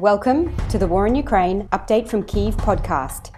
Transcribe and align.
Welcome 0.00 0.56
to 0.68 0.78
the 0.78 0.86
War 0.86 1.06
in 1.06 1.14
Ukraine 1.14 1.68
Update 1.72 2.08
from 2.08 2.22
Kyiv 2.22 2.54
podcast. 2.54 3.34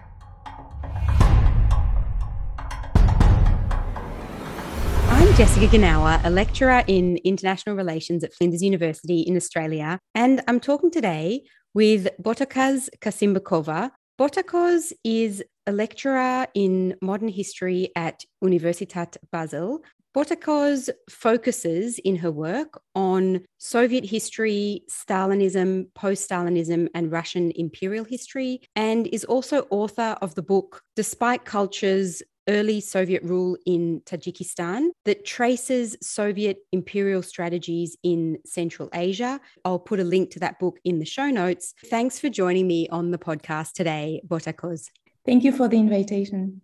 I'm 5.09 5.35
Jessica 5.35 5.67
Genauer, 5.67 6.25
a 6.25 6.31
lecturer 6.31 6.85
in 6.87 7.17
international 7.25 7.75
relations 7.75 8.23
at 8.23 8.33
Flinders 8.33 8.63
University 8.63 9.23
in 9.23 9.37
Australia, 9.37 9.99
and 10.15 10.41
I'm 10.47 10.61
talking 10.61 10.93
today 10.93 11.43
with 11.75 12.07
Botakoz 12.23 12.89
Kassymbekova. 13.01 13.91
Botakoz 14.17 14.93
is 15.03 15.43
a 15.67 15.73
lecturer 15.73 16.47
in 16.55 16.95
modern 17.03 17.27
history 17.27 17.91
at 17.97 18.23
Universitat 18.41 19.17
Basel, 19.33 19.83
Botakoz 20.15 20.91
focuses 21.09 21.99
in 21.99 22.17
her 22.17 22.31
work 22.31 22.81
on 22.95 23.41
Soviet 23.59 24.05
history, 24.05 24.83
Stalinism, 24.91 25.87
post 25.95 26.29
Stalinism, 26.29 26.89
and 26.95 27.11
Russian 27.11 27.51
imperial 27.55 28.05
history, 28.05 28.61
and 28.77 29.07
is 29.07 29.25
also 29.25 29.67
author 29.71 30.17
of 30.21 30.35
the 30.35 30.43
book 30.43 30.83
Despite 30.97 31.47
Cultures 31.47 32.23
Early 32.49 32.81
Soviet 32.81 33.23
Rule 33.23 33.57
in 33.65 34.03
Tajikistan 34.05 34.89
that 35.05 35.25
traces 35.25 35.97
Soviet 36.03 36.59
imperial 36.73 37.23
strategies 37.23 37.97
in 38.03 38.39
Central 38.45 38.91
Asia. 38.93 39.41
I'll 39.65 39.79
put 39.79 40.01
a 40.01 40.05
link 40.05 40.31
to 40.33 40.41
that 40.41 40.59
book 40.59 40.79
in 40.85 40.99
the 40.99 41.05
show 41.05 41.31
notes. 41.31 41.73
Thanks 41.87 42.19
for 42.19 42.29
joining 42.29 42.67
me 42.67 42.89
on 42.89 43.13
the 43.13 43.19
podcast 43.19 43.73
today, 43.73 44.21
Botakoz. 44.27 44.89
Thank 45.25 45.45
you 45.45 45.53
for 45.53 45.69
the 45.69 45.79
invitation. 45.79 46.63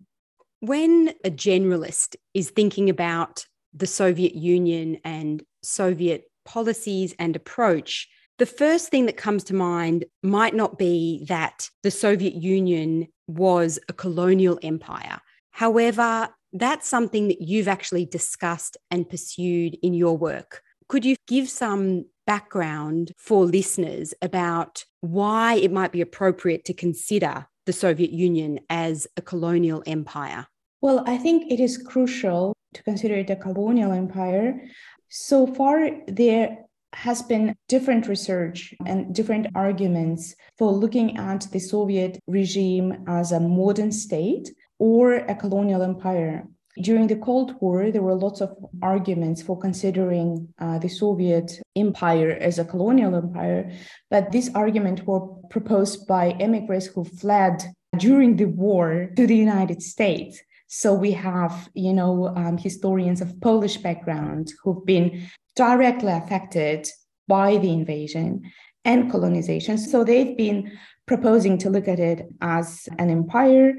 When 0.61 1.13
a 1.23 1.31
generalist 1.31 2.17
is 2.33 2.49
thinking 2.49 2.89
about 2.89 3.45
the 3.73 3.87
Soviet 3.87 4.35
Union 4.35 4.97
and 5.05 5.41
Soviet 5.63 6.25
policies 6.43 7.15
and 7.17 7.35
approach, 7.35 8.09
the 8.39 8.45
first 8.45 8.89
thing 8.89 9.05
that 9.05 9.15
comes 9.15 9.45
to 9.45 9.53
mind 9.53 10.05
might 10.21 10.53
not 10.53 10.77
be 10.77 11.25
that 11.29 11.69
the 11.83 11.91
Soviet 11.91 12.33
Union 12.33 13.07
was 13.27 13.79
a 13.87 13.93
colonial 13.93 14.59
empire. 14.61 15.21
However, 15.51 16.29
that's 16.51 16.87
something 16.87 17.29
that 17.29 17.41
you've 17.41 17.67
actually 17.67 18.05
discussed 18.05 18.75
and 18.91 19.09
pursued 19.09 19.77
in 19.81 19.93
your 19.93 20.17
work. 20.17 20.61
Could 20.89 21.05
you 21.05 21.15
give 21.27 21.49
some 21.49 22.05
background 22.25 23.13
for 23.17 23.45
listeners 23.45 24.13
about 24.21 24.83
why 25.01 25.55
it 25.55 25.71
might 25.71 25.91
be 25.91 26.01
appropriate 26.01 26.65
to 26.65 26.73
consider 26.73 27.47
the 27.65 27.73
Soviet 27.73 28.11
Union 28.11 28.59
as 28.69 29.07
a 29.17 29.21
colonial 29.21 29.83
empire? 29.85 30.47
Well, 30.81 31.03
I 31.05 31.17
think 31.17 31.51
it 31.51 31.59
is 31.59 31.77
crucial 31.77 32.55
to 32.73 32.83
consider 32.83 33.15
it 33.15 33.29
a 33.29 33.35
colonial 33.35 33.91
empire. 33.91 34.61
So 35.09 35.47
far, 35.47 35.89
there 36.07 36.65
has 36.93 37.21
been 37.21 37.55
different 37.67 38.07
research 38.07 38.73
and 38.85 39.13
different 39.13 39.47
arguments 39.55 40.35
for 40.57 40.71
looking 40.71 41.17
at 41.17 41.47
the 41.51 41.59
Soviet 41.59 42.19
regime 42.27 43.03
as 43.07 43.31
a 43.31 43.39
modern 43.39 43.91
state 43.91 44.49
or 44.79 45.13
a 45.13 45.35
colonial 45.35 45.83
empire. 45.83 46.47
During 46.81 47.07
the 47.07 47.17
Cold 47.17 47.55
War, 47.59 47.91
there 47.91 48.01
were 48.01 48.15
lots 48.15 48.41
of 48.41 48.55
arguments 48.81 49.41
for 49.41 49.57
considering 49.57 50.53
uh, 50.59 50.79
the 50.79 50.87
Soviet 50.87 51.59
empire 51.75 52.37
as 52.39 52.57
a 52.57 52.63
colonial 52.63 53.15
empire, 53.15 53.71
but 54.09 54.31
these 54.31 54.53
arguments 54.55 55.03
were 55.03 55.27
proposed 55.49 56.07
by 56.07 56.29
immigrants 56.39 56.87
who 56.87 57.03
fled 57.03 57.63
during 57.97 58.37
the 58.37 58.45
war 58.45 59.09
to 59.17 59.27
the 59.27 59.35
United 59.35 59.81
States. 59.81 60.39
So 60.67 60.93
we 60.93 61.11
have, 61.13 61.69
you 61.73 61.93
know, 61.93 62.27
um, 62.27 62.57
historians 62.57 63.21
of 63.21 63.41
Polish 63.41 63.77
background 63.77 64.53
who've 64.63 64.85
been 64.85 65.27
directly 65.55 66.11
affected 66.11 66.87
by 67.27 67.57
the 67.57 67.73
invasion 67.73 68.43
and 68.85 69.11
colonization. 69.11 69.77
So 69.77 70.03
they've 70.03 70.37
been 70.37 70.77
proposing 71.07 71.57
to 71.57 71.69
look 71.69 71.87
at 71.87 71.99
it 71.99 72.27
as 72.39 72.87
an 72.97 73.09
empire, 73.09 73.73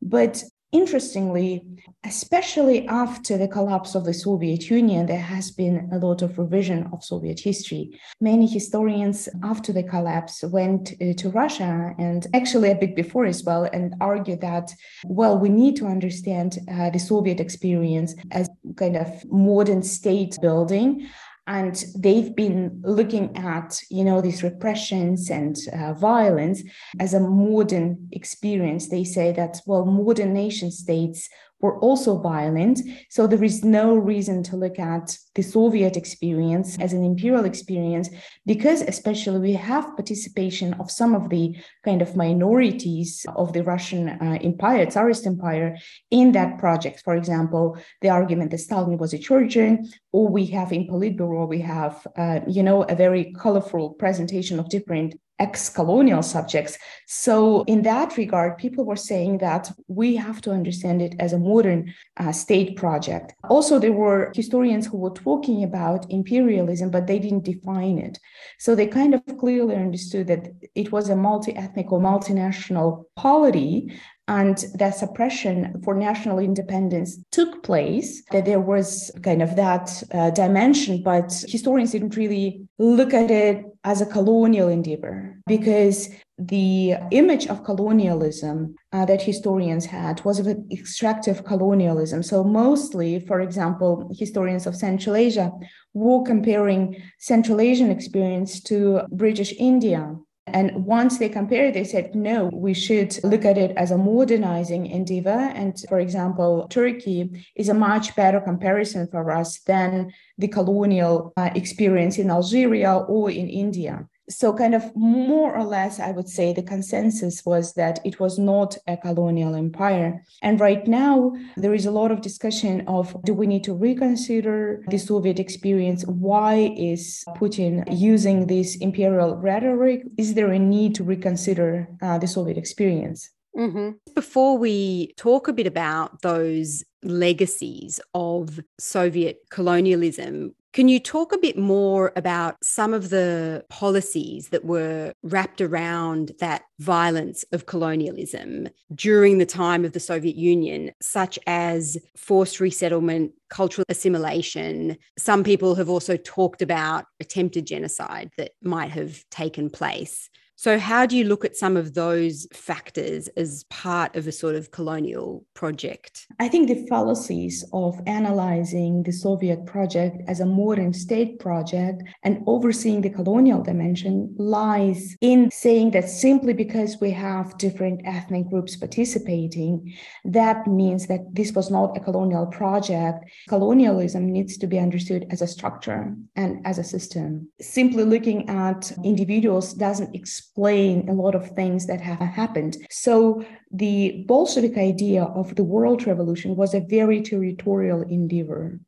but 0.00 0.42
Interestingly, 0.72 1.64
especially 2.04 2.88
after 2.88 3.38
the 3.38 3.46
collapse 3.46 3.94
of 3.94 4.04
the 4.04 4.12
Soviet 4.12 4.68
Union, 4.68 5.06
there 5.06 5.18
has 5.18 5.52
been 5.52 5.88
a 5.92 5.98
lot 5.98 6.22
of 6.22 6.38
revision 6.38 6.88
of 6.92 7.04
Soviet 7.04 7.38
history. 7.38 7.98
Many 8.20 8.46
historians 8.48 9.28
after 9.44 9.72
the 9.72 9.84
collapse 9.84 10.42
went 10.42 10.92
uh, 11.00 11.12
to 11.18 11.30
Russia 11.30 11.94
and 11.98 12.26
actually 12.34 12.72
a 12.72 12.74
bit 12.74 12.96
before 12.96 13.26
as 13.26 13.44
well 13.44 13.68
and 13.72 13.94
argued 14.00 14.40
that, 14.40 14.72
well, 15.04 15.38
we 15.38 15.50
need 15.50 15.76
to 15.76 15.86
understand 15.86 16.58
uh, 16.68 16.90
the 16.90 16.98
Soviet 16.98 17.38
experience 17.38 18.16
as 18.32 18.50
kind 18.76 18.96
of 18.96 19.08
modern 19.30 19.82
state 19.82 20.36
building 20.42 21.06
and 21.46 21.84
they've 21.96 22.34
been 22.34 22.80
looking 22.84 23.36
at 23.36 23.80
you 23.90 24.04
know 24.04 24.20
these 24.20 24.42
repressions 24.42 25.30
and 25.30 25.56
uh, 25.72 25.94
violence 25.94 26.62
as 26.98 27.14
a 27.14 27.20
modern 27.20 28.08
experience. 28.12 28.88
They 28.88 29.04
say 29.04 29.32
that 29.32 29.60
well 29.66 29.84
modern 29.84 30.32
nation 30.32 30.70
states 30.70 31.28
were 31.60 31.78
also 31.78 32.18
violent. 32.18 32.80
So 33.10 33.26
there 33.26 33.42
is 33.42 33.64
no 33.64 33.96
reason 33.96 34.42
to 34.44 34.56
look 34.56 34.78
at 34.78 35.16
the 35.34 35.42
Soviet 35.42 35.96
experience 35.96 36.78
as 36.78 36.92
an 36.92 37.04
imperial 37.04 37.44
experience 37.44 38.10
because, 38.44 38.82
especially, 38.82 39.40
we 39.40 39.52
have 39.54 39.96
participation 39.96 40.74
of 40.74 40.90
some 40.90 41.14
of 41.14 41.30
the 41.30 41.56
kind 41.84 42.02
of 42.02 42.16
minorities 42.16 43.24
of 43.36 43.52
the 43.52 43.62
Russian 43.62 44.08
uh, 44.08 44.38
Empire, 44.42 44.86
Tsarist 44.86 45.26
Empire, 45.26 45.76
in 46.10 46.32
that 46.32 46.58
project. 46.58 47.02
For 47.04 47.14
example, 47.16 47.78
the 48.02 48.10
argument 48.10 48.50
that 48.50 48.58
Stalin 48.58 48.98
was 48.98 49.14
a 49.14 49.18
Georgian, 49.18 49.90
or 50.12 50.28
we 50.28 50.46
have 50.46 50.72
in 50.72 50.86
Politburo, 50.86 51.48
we 51.48 51.60
have, 51.60 52.06
uh, 52.16 52.40
you 52.46 52.62
know, 52.62 52.82
a 52.82 52.94
very 52.94 53.32
colorful 53.32 53.90
presentation 53.90 54.58
of 54.58 54.68
different 54.68 55.14
ex 55.38 55.68
colonial 55.68 56.22
subjects. 56.22 56.78
So, 57.06 57.62
in 57.64 57.82
that 57.82 58.16
regard, 58.16 58.58
people 58.58 58.84
were 58.84 58.96
saying 58.96 59.38
that 59.38 59.70
we 59.88 60.16
have 60.16 60.40
to 60.42 60.50
understand 60.50 61.02
it 61.02 61.14
as 61.18 61.32
a 61.32 61.38
modern 61.38 61.94
uh, 62.16 62.32
state 62.32 62.76
project. 62.76 63.34
Also, 63.48 63.78
there 63.78 63.92
were 63.92 64.32
historians 64.34 64.86
who 64.86 64.98
were 64.98 65.10
talking 65.10 65.62
about 65.62 66.10
imperialism, 66.10 66.90
but 66.90 67.06
they 67.06 67.18
didn't 67.18 67.44
define 67.44 67.98
it. 67.98 68.18
So, 68.58 68.74
they 68.74 68.86
kind 68.86 69.14
of 69.14 69.22
clearly 69.38 69.76
understood 69.76 70.26
that 70.28 70.52
it 70.74 70.92
was 70.92 71.08
a 71.08 71.16
multi 71.16 71.54
ethnic 71.54 71.92
or 71.92 72.00
multinational 72.00 73.04
polity 73.16 73.92
and 74.28 74.64
that 74.74 74.96
suppression 74.96 75.80
for 75.84 75.94
national 75.94 76.38
independence 76.38 77.18
took 77.30 77.62
place, 77.62 78.22
that 78.32 78.44
there 78.44 78.60
was 78.60 79.10
kind 79.22 79.42
of 79.42 79.56
that 79.56 80.02
uh, 80.12 80.30
dimension, 80.30 81.02
but 81.02 81.32
historians 81.48 81.92
didn't 81.92 82.16
really 82.16 82.66
look 82.78 83.14
at 83.14 83.30
it 83.30 83.64
as 83.84 84.00
a 84.00 84.06
colonial 84.06 84.68
endeavor 84.68 85.38
because 85.46 86.08
the 86.38 86.94
image 87.12 87.46
of 87.46 87.64
colonialism 87.64 88.74
uh, 88.92 89.06
that 89.06 89.22
historians 89.22 89.86
had 89.86 90.22
was 90.24 90.38
of 90.38 90.46
an 90.46 90.66
extractive 90.70 91.44
colonialism. 91.44 92.22
So, 92.22 92.44
mostly, 92.44 93.20
for 93.20 93.40
example, 93.40 94.10
historians 94.18 94.66
of 94.66 94.76
Central 94.76 95.16
Asia 95.16 95.50
were 95.94 96.24
comparing 96.24 97.00
Central 97.18 97.60
Asian 97.60 97.90
experience 97.90 98.60
to 98.64 99.02
British 99.10 99.54
India 99.58 100.14
and 100.46 100.86
once 100.86 101.18
they 101.18 101.28
compared, 101.28 101.74
they 101.74 101.84
said, 101.84 102.14
no, 102.14 102.50
we 102.52 102.72
should 102.72 103.18
look 103.24 103.44
at 103.44 103.58
it 103.58 103.76
as 103.76 103.90
a 103.90 103.98
modernizing 103.98 104.86
endeavor. 104.86 105.30
And 105.30 105.76
for 105.88 105.98
example, 105.98 106.68
Turkey 106.68 107.44
is 107.56 107.68
a 107.68 107.74
much 107.74 108.14
better 108.14 108.40
comparison 108.40 109.08
for 109.08 109.30
us 109.32 109.58
than 109.60 110.12
the 110.38 110.48
colonial 110.48 111.32
uh, 111.36 111.50
experience 111.54 112.18
in 112.18 112.30
Algeria 112.30 112.94
or 112.94 113.30
in 113.30 113.48
India 113.48 114.08
so 114.28 114.52
kind 114.52 114.74
of 114.74 114.94
more 114.96 115.54
or 115.56 115.64
less 115.64 116.00
i 116.00 116.10
would 116.10 116.28
say 116.28 116.52
the 116.52 116.62
consensus 116.62 117.44
was 117.44 117.74
that 117.74 118.00
it 118.04 118.18
was 118.18 118.38
not 118.38 118.76
a 118.86 118.96
colonial 118.96 119.54
empire. 119.54 120.24
And 120.42 120.60
right 120.60 120.86
now 120.86 121.32
there 121.56 121.74
is 121.74 121.86
a 121.86 121.90
lot 121.90 122.10
of 122.10 122.20
discussion 122.20 122.82
of 122.86 123.16
do 123.24 123.34
we 123.34 123.46
need 123.46 123.64
to 123.64 123.74
reconsider 123.74 124.82
the 124.88 124.98
soviet 124.98 125.38
experience? 125.38 126.04
Why 126.06 126.74
is 126.76 127.24
putin 127.36 127.84
using 127.90 128.46
this 128.46 128.76
imperial 128.76 129.36
rhetoric? 129.36 130.02
Is 130.16 130.34
there 130.34 130.52
a 130.52 130.58
need 130.58 130.94
to 130.96 131.04
reconsider 131.04 131.88
uh, 132.02 132.18
the 132.18 132.26
soviet 132.26 132.56
experience? 132.56 133.30
Mm-hmm. 133.56 133.90
Before 134.14 134.58
we 134.58 135.14
talk 135.16 135.48
a 135.48 135.52
bit 135.52 135.66
about 135.66 136.20
those 136.20 136.84
legacies 137.08 138.00
of 138.14 138.60
Soviet 138.78 139.38
colonialism, 139.50 140.54
can 140.76 140.88
you 140.88 141.00
talk 141.00 141.32
a 141.32 141.38
bit 141.38 141.56
more 141.56 142.12
about 142.16 142.62
some 142.62 142.92
of 142.92 143.08
the 143.08 143.64
policies 143.70 144.48
that 144.48 144.66
were 144.66 145.10
wrapped 145.22 145.62
around 145.62 146.32
that 146.38 146.64
violence 146.80 147.46
of 147.52 147.64
colonialism 147.64 148.68
during 148.94 149.38
the 149.38 149.46
time 149.46 149.86
of 149.86 149.92
the 149.92 150.00
Soviet 150.00 150.36
Union, 150.36 150.92
such 151.00 151.38
as 151.46 151.96
forced 152.14 152.60
resettlement, 152.60 153.32
cultural 153.48 153.86
assimilation? 153.88 154.98
Some 155.16 155.44
people 155.44 155.76
have 155.76 155.88
also 155.88 156.18
talked 156.18 156.60
about 156.60 157.06
attempted 157.20 157.66
genocide 157.66 158.30
that 158.36 158.50
might 158.62 158.90
have 158.90 159.24
taken 159.30 159.70
place. 159.70 160.28
So, 160.58 160.78
how 160.78 161.04
do 161.04 161.18
you 161.18 161.24
look 161.24 161.44
at 161.44 161.54
some 161.54 161.76
of 161.76 161.92
those 161.92 162.46
factors 162.50 163.28
as 163.36 163.64
part 163.64 164.16
of 164.16 164.26
a 164.26 164.32
sort 164.32 164.54
of 164.54 164.70
colonial 164.70 165.44
project? 165.52 166.26
I 166.40 166.48
think 166.48 166.68
the 166.68 166.86
fallacies 166.88 167.62
of 167.74 168.00
analyzing 168.06 169.02
the 169.02 169.12
Soviet 169.12 169.66
project 169.66 170.22
as 170.26 170.40
a 170.40 170.46
modern 170.46 170.94
state 170.94 171.40
project 171.40 172.02
and 172.22 172.42
overseeing 172.46 173.02
the 173.02 173.10
colonial 173.10 173.62
dimension 173.62 174.34
lies 174.38 175.14
in 175.20 175.50
saying 175.50 175.90
that 175.90 176.08
simply 176.08 176.54
because 176.54 176.96
we 177.02 177.10
have 177.10 177.58
different 177.58 178.00
ethnic 178.06 178.48
groups 178.48 178.76
participating, 178.76 179.94
that 180.24 180.66
means 180.66 181.06
that 181.08 181.20
this 181.34 181.52
was 181.52 181.70
not 181.70 181.94
a 181.98 182.00
colonial 182.00 182.46
project. 182.46 183.30
Colonialism 183.46 184.32
needs 184.32 184.56
to 184.56 184.66
be 184.66 184.78
understood 184.78 185.26
as 185.30 185.42
a 185.42 185.46
structure 185.46 186.14
and 186.34 186.66
as 186.66 186.78
a 186.78 186.84
system. 186.84 187.50
Simply 187.60 188.04
looking 188.04 188.48
at 188.48 188.90
individuals 189.04 189.74
doesn't 189.74 190.14
explain 190.14 190.46
explain 190.56 191.06
a 191.10 191.12
lot 191.12 191.34
of 191.34 191.50
things 191.50 191.86
that 191.86 192.00
have 192.00 192.18
happened. 192.18 192.78
So 192.90 193.44
the 193.70 194.24
Bolshevik 194.26 194.78
idea 194.78 195.24
of 195.24 195.54
the 195.54 195.64
world 195.64 196.06
revolution 196.06 196.56
was 196.56 196.72
a 196.72 196.80
very 196.80 197.20
territorial 197.20 198.00
endeavor. 198.00 198.80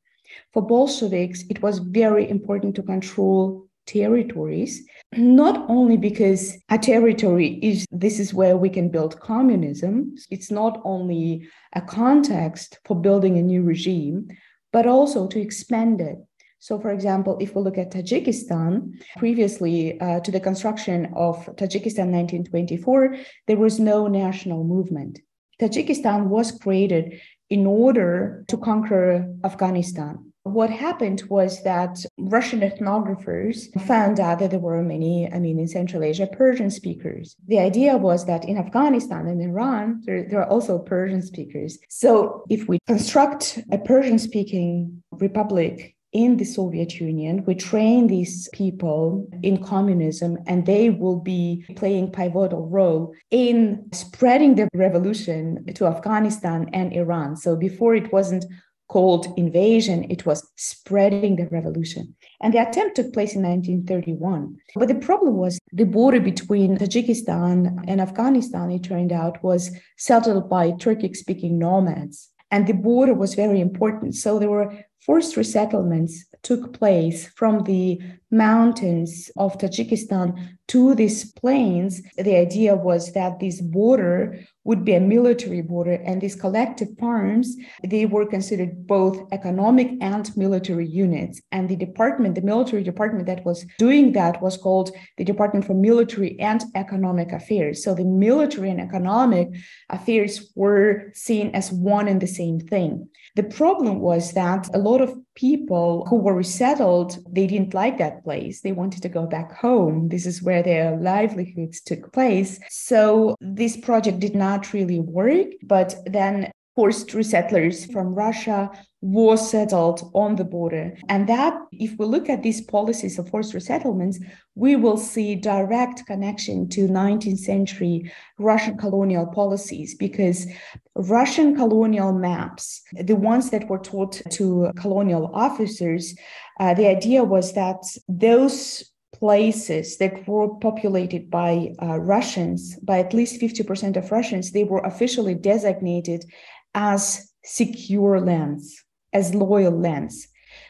For 0.54 0.62
Bolsheviks, 0.62 1.44
it 1.50 1.60
was 1.60 1.80
very 1.80 2.28
important 2.30 2.74
to 2.76 2.82
control 2.82 3.66
territories, 3.86 4.82
not 5.14 5.66
only 5.68 5.98
because 5.98 6.56
a 6.70 6.78
territory 6.78 7.58
is 7.62 7.84
this 7.90 8.18
is 8.18 8.32
where 8.32 8.56
we 8.56 8.70
can 8.70 8.88
build 8.88 9.20
communism, 9.20 10.14
it's 10.30 10.50
not 10.50 10.80
only 10.84 11.46
a 11.74 11.82
context 11.82 12.78
for 12.86 12.96
building 12.98 13.36
a 13.36 13.42
new 13.42 13.62
regime, 13.62 14.26
but 14.72 14.86
also 14.86 15.26
to 15.28 15.38
expand 15.38 16.00
it 16.00 16.18
so, 16.60 16.78
for 16.80 16.90
example, 16.90 17.38
if 17.40 17.54
we 17.54 17.62
look 17.62 17.78
at 17.78 17.92
Tajikistan, 17.92 19.00
previously 19.16 20.00
uh, 20.00 20.20
to 20.20 20.30
the 20.30 20.40
construction 20.40 21.06
of 21.14 21.46
Tajikistan 21.56 22.10
1924, 22.10 23.16
there 23.46 23.56
was 23.56 23.78
no 23.78 24.08
national 24.08 24.64
movement. 24.64 25.20
Tajikistan 25.60 26.26
was 26.26 26.52
created 26.52 27.20
in 27.48 27.66
order 27.66 28.44
to 28.48 28.56
conquer 28.56 29.32
Afghanistan. 29.44 30.32
What 30.42 30.70
happened 30.70 31.22
was 31.28 31.62
that 31.64 31.98
Russian 32.16 32.60
ethnographers 32.60 33.68
found 33.82 34.18
out 34.18 34.38
that 34.38 34.50
there 34.50 34.58
were 34.58 34.82
many, 34.82 35.30
I 35.30 35.38
mean, 35.38 35.58
in 35.58 35.68
Central 35.68 36.02
Asia, 36.02 36.26
Persian 36.26 36.70
speakers. 36.70 37.36
The 37.46 37.58
idea 37.58 37.96
was 37.98 38.24
that 38.26 38.46
in 38.46 38.56
Afghanistan 38.56 39.26
and 39.26 39.42
Iran, 39.42 40.00
there, 40.06 40.26
there 40.28 40.40
are 40.40 40.48
also 40.48 40.78
Persian 40.78 41.22
speakers. 41.22 41.78
So 41.90 42.44
if 42.48 42.66
we 42.66 42.78
construct 42.86 43.58
a 43.70 43.78
Persian 43.78 44.18
speaking 44.18 45.02
republic 45.12 45.96
in 46.12 46.36
the 46.36 46.44
Soviet 46.44 47.00
Union. 47.00 47.44
We 47.46 47.54
train 47.54 48.06
these 48.06 48.48
people 48.52 49.28
in 49.42 49.62
communism, 49.62 50.38
and 50.46 50.64
they 50.64 50.90
will 50.90 51.20
be 51.20 51.64
playing 51.76 52.12
pivotal 52.12 52.68
role 52.68 53.14
in 53.30 53.88
spreading 53.92 54.54
the 54.54 54.68
revolution 54.74 55.64
to 55.74 55.86
Afghanistan 55.86 56.68
and 56.72 56.92
Iran. 56.92 57.36
So 57.36 57.56
before 57.56 57.94
it 57.94 58.12
wasn't 58.12 58.44
called 58.88 59.26
invasion, 59.36 60.10
it 60.10 60.24
was 60.24 60.50
spreading 60.56 61.36
the 61.36 61.46
revolution. 61.48 62.14
And 62.40 62.54
the 62.54 62.66
attempt 62.66 62.96
took 62.96 63.12
place 63.12 63.34
in 63.34 63.42
1931. 63.42 64.56
But 64.76 64.88
the 64.88 64.94
problem 64.94 65.36
was 65.36 65.58
the 65.72 65.84
border 65.84 66.20
between 66.20 66.78
Tajikistan 66.78 67.84
and 67.86 68.00
Afghanistan, 68.00 68.70
it 68.70 68.84
turned 68.84 69.12
out, 69.12 69.42
was 69.44 69.70
settled 69.98 70.48
by 70.48 70.72
Turkic 70.72 71.16
speaking 71.16 71.58
nomads. 71.58 72.30
And 72.50 72.66
the 72.66 72.72
border 72.72 73.12
was 73.12 73.34
very 73.34 73.60
important. 73.60 74.14
So 74.14 74.38
there 74.38 74.48
were 74.48 74.72
forced 75.00 75.36
resettlements 75.36 76.12
took 76.42 76.72
place 76.72 77.28
from 77.28 77.64
the 77.64 78.00
mountains 78.30 79.30
of 79.36 79.56
Tajikistan 79.58 80.58
to 80.68 80.94
these 80.94 81.32
plains. 81.32 82.02
The 82.16 82.36
idea 82.36 82.76
was 82.76 83.12
that 83.12 83.40
this 83.40 83.60
border 83.60 84.40
would 84.64 84.84
be 84.84 84.92
a 84.92 85.00
military 85.00 85.62
border 85.62 85.94
and 86.04 86.20
these 86.20 86.36
collective 86.36 86.88
farms 87.00 87.56
they 87.82 88.04
were 88.04 88.26
considered 88.26 88.86
both 88.86 89.26
economic 89.32 89.92
and 90.02 90.30
military 90.36 90.86
units. 90.86 91.40
And 91.52 91.68
the 91.68 91.76
department 91.76 92.34
the 92.34 92.42
military 92.42 92.82
department 92.82 93.26
that 93.26 93.46
was 93.46 93.64
doing 93.78 94.12
that 94.12 94.42
was 94.42 94.58
called 94.58 94.90
the 95.16 95.24
department 95.24 95.64
for 95.64 95.74
military 95.74 96.38
and 96.38 96.62
economic 96.74 97.32
affairs. 97.32 97.82
So 97.82 97.94
the 97.94 98.04
military 98.04 98.70
and 98.70 98.80
economic 98.80 99.48
affairs 99.88 100.52
were 100.54 101.10
seen 101.14 101.50
as 101.54 101.72
one 101.72 102.06
and 102.08 102.20
the 102.20 102.26
same 102.26 102.60
thing. 102.60 103.08
The 103.36 103.44
problem 103.44 104.00
was 104.00 104.32
that 104.32 104.68
a 104.74 104.78
lot 104.78 105.00
of 105.00 105.16
people 105.38 106.04
who 106.08 106.16
were 106.16 106.34
resettled, 106.34 107.16
they 107.30 107.46
didn't 107.46 107.72
like 107.72 107.98
that 107.98 108.24
place. 108.24 108.60
They 108.60 108.72
wanted 108.72 109.02
to 109.02 109.08
go 109.08 109.24
back 109.24 109.52
home. 109.52 110.08
This 110.08 110.26
is 110.26 110.42
where 110.42 110.64
their 110.64 110.96
livelihoods 110.96 111.80
took 111.80 112.12
place. 112.12 112.58
So 112.68 113.36
this 113.40 113.76
project 113.76 114.18
did 114.18 114.34
not 114.34 114.72
really 114.72 114.98
work. 114.98 115.46
But 115.62 115.94
then 116.06 116.50
forced 116.78 117.08
resettlers 117.08 117.90
from 117.92 118.14
Russia 118.14 118.70
was 119.00 119.50
settled 119.50 120.12
on 120.14 120.36
the 120.36 120.44
border. 120.44 120.96
And 121.08 121.28
that, 121.28 121.54
if 121.72 121.98
we 121.98 122.06
look 122.06 122.28
at 122.28 122.44
these 122.44 122.60
policies 122.60 123.18
of 123.18 123.28
forced 123.28 123.52
resettlements, 123.52 124.18
we 124.54 124.76
will 124.76 124.96
see 124.96 125.34
direct 125.34 126.06
connection 126.06 126.68
to 126.68 126.86
19th 126.86 127.38
century 127.38 128.12
Russian 128.38 128.78
colonial 128.78 129.26
policies 129.26 129.96
because 129.96 130.46
Russian 130.94 131.56
colonial 131.56 132.12
maps, 132.12 132.80
the 132.92 133.16
ones 133.16 133.50
that 133.50 133.68
were 133.68 133.80
taught 133.80 134.22
to 134.30 134.70
colonial 134.76 135.32
officers, 135.34 136.14
uh, 136.60 136.74
the 136.74 136.86
idea 136.86 137.24
was 137.24 137.54
that 137.54 137.82
those 138.06 138.88
places 139.14 139.96
that 139.98 140.28
were 140.28 140.54
populated 140.60 141.28
by 141.28 141.72
uh, 141.82 141.98
Russians, 141.98 142.76
by 142.80 143.00
at 143.00 143.14
least 143.14 143.40
50% 143.40 143.96
of 143.96 144.12
Russians, 144.12 144.52
they 144.52 144.64
were 144.64 144.80
officially 144.80 145.34
designated 145.34 146.24
as 146.74 147.32
secure 147.44 148.20
lands 148.20 148.84
as 149.12 149.34
loyal 149.34 149.78
lands. 149.78 150.28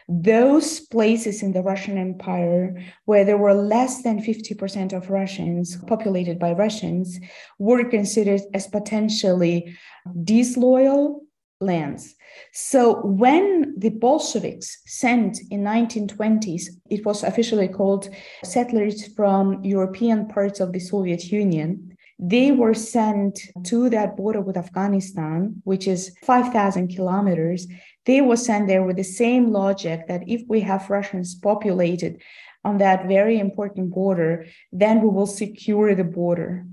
Those 0.09 0.81
places 0.81 1.43
in 1.43 1.53
the 1.53 1.63
Russian 1.63 1.99
Empire 1.99 2.83
where 3.05 3.25
there 3.25 3.37
were 3.37 3.55
less 3.55 4.03
than 4.03 4.23
50% 4.23 4.93
of 4.93 5.11
Russians 5.11 5.77
populated 5.87 6.39
by 6.39 6.53
Russians 6.53 7.19
were 7.59 7.85
considered 7.85 8.41
as 8.55 8.67
potentially 8.67 9.77
disloyal 10.25 11.23
lands. 11.61 12.15
So 12.53 13.01
when 13.05 13.75
the 13.77 13.91
Bolsheviks 13.91 14.81
sent 14.87 15.39
in 15.51 15.63
1920s, 15.63 16.69
it 16.89 17.05
was 17.05 17.23
officially 17.23 17.69
called 17.69 18.09
settlers 18.45 19.07
from 19.15 19.63
European 19.65 20.29
parts 20.29 20.61
of 20.61 20.73
the 20.73 20.81
Soviet 20.81 21.25
Union, 21.33 21.88
they 22.19 22.51
were 22.51 22.75
sent 22.75 23.39
to 23.65 23.89
that 23.91 24.17
border 24.17 24.41
with 24.41 24.57
Afghanistan, 24.57 25.63
which 25.65 25.87
is 25.87 26.17
5,000 26.25 26.89
kilometers. 26.89 27.67
They 28.07 28.21
were 28.21 28.37
sent 28.37 28.67
there 28.67 28.83
with 28.83 28.97
the 28.97 29.05
same 29.05 29.53
logic 29.53 30.09
that 30.09 30.23
if 30.27 30.43
we 30.49 30.61
have 30.61 30.91
Russians 30.91 31.35
populated 31.37 32.21
on 32.65 32.79
that 32.79 33.07
very 33.07 33.39
important 33.39 33.91
border, 33.91 34.47
then 34.73 35.01
we 35.01 35.09
will 35.09 35.27
secure 35.27 35.95
the 35.95 36.05
border. 36.05 36.67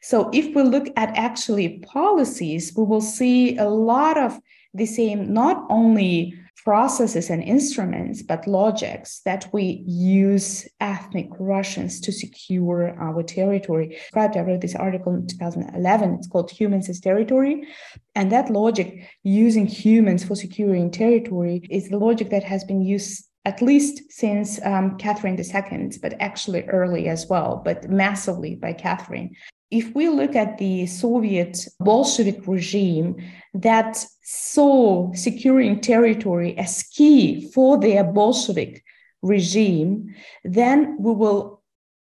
So 0.00 0.30
if 0.32 0.54
we 0.54 0.62
look 0.62 0.88
at 0.96 1.16
actually 1.16 1.80
policies, 1.80 2.72
we 2.76 2.84
will 2.84 3.00
see 3.00 3.58
a 3.58 3.68
lot 3.68 4.16
of 4.16 4.40
the 4.72 4.86
same, 4.86 5.32
not 5.32 5.66
only 5.68 6.34
processes 6.66 7.30
and 7.30 7.44
instruments, 7.44 8.22
but 8.22 8.44
logics 8.48 9.20
that 9.24 9.48
we 9.52 9.84
use 9.86 10.66
ethnic 10.80 11.28
Russians 11.38 12.00
to 12.00 12.10
secure 12.10 12.92
our 12.98 13.22
territory. 13.22 13.96
I 14.16 14.26
wrote 14.40 14.62
this 14.62 14.74
article 14.74 15.14
in 15.14 15.28
2011. 15.28 16.14
It's 16.14 16.26
called 16.26 16.50
Humans 16.50 16.88
as 16.88 16.98
Territory. 16.98 17.68
And 18.16 18.32
that 18.32 18.50
logic, 18.50 19.08
using 19.22 19.66
humans 19.66 20.24
for 20.24 20.34
securing 20.34 20.90
territory, 20.90 21.62
is 21.70 21.88
the 21.88 21.98
logic 21.98 22.30
that 22.30 22.42
has 22.42 22.64
been 22.64 22.82
used 22.82 23.24
at 23.46 23.62
least 23.62 24.02
since 24.10 24.60
um, 24.66 24.98
Catherine 24.98 25.38
II, 25.38 25.92
but 26.02 26.14
actually 26.18 26.64
early 26.64 27.08
as 27.08 27.28
well, 27.28 27.62
but 27.64 27.88
massively 27.88 28.56
by 28.56 28.72
Catherine. 28.72 29.36
If 29.70 29.94
we 29.94 30.08
look 30.08 30.34
at 30.34 30.58
the 30.58 30.86
Soviet 30.86 31.56
Bolshevik 31.78 32.46
regime, 32.48 33.16
that 33.54 34.04
saw 34.22 35.12
securing 35.14 35.80
territory 35.80 36.58
as 36.58 36.82
key 36.82 37.48
for 37.54 37.78
their 37.78 38.02
Bolshevik 38.02 38.82
regime, 39.22 40.12
then 40.44 40.96
we 40.98 41.12
will 41.12 41.62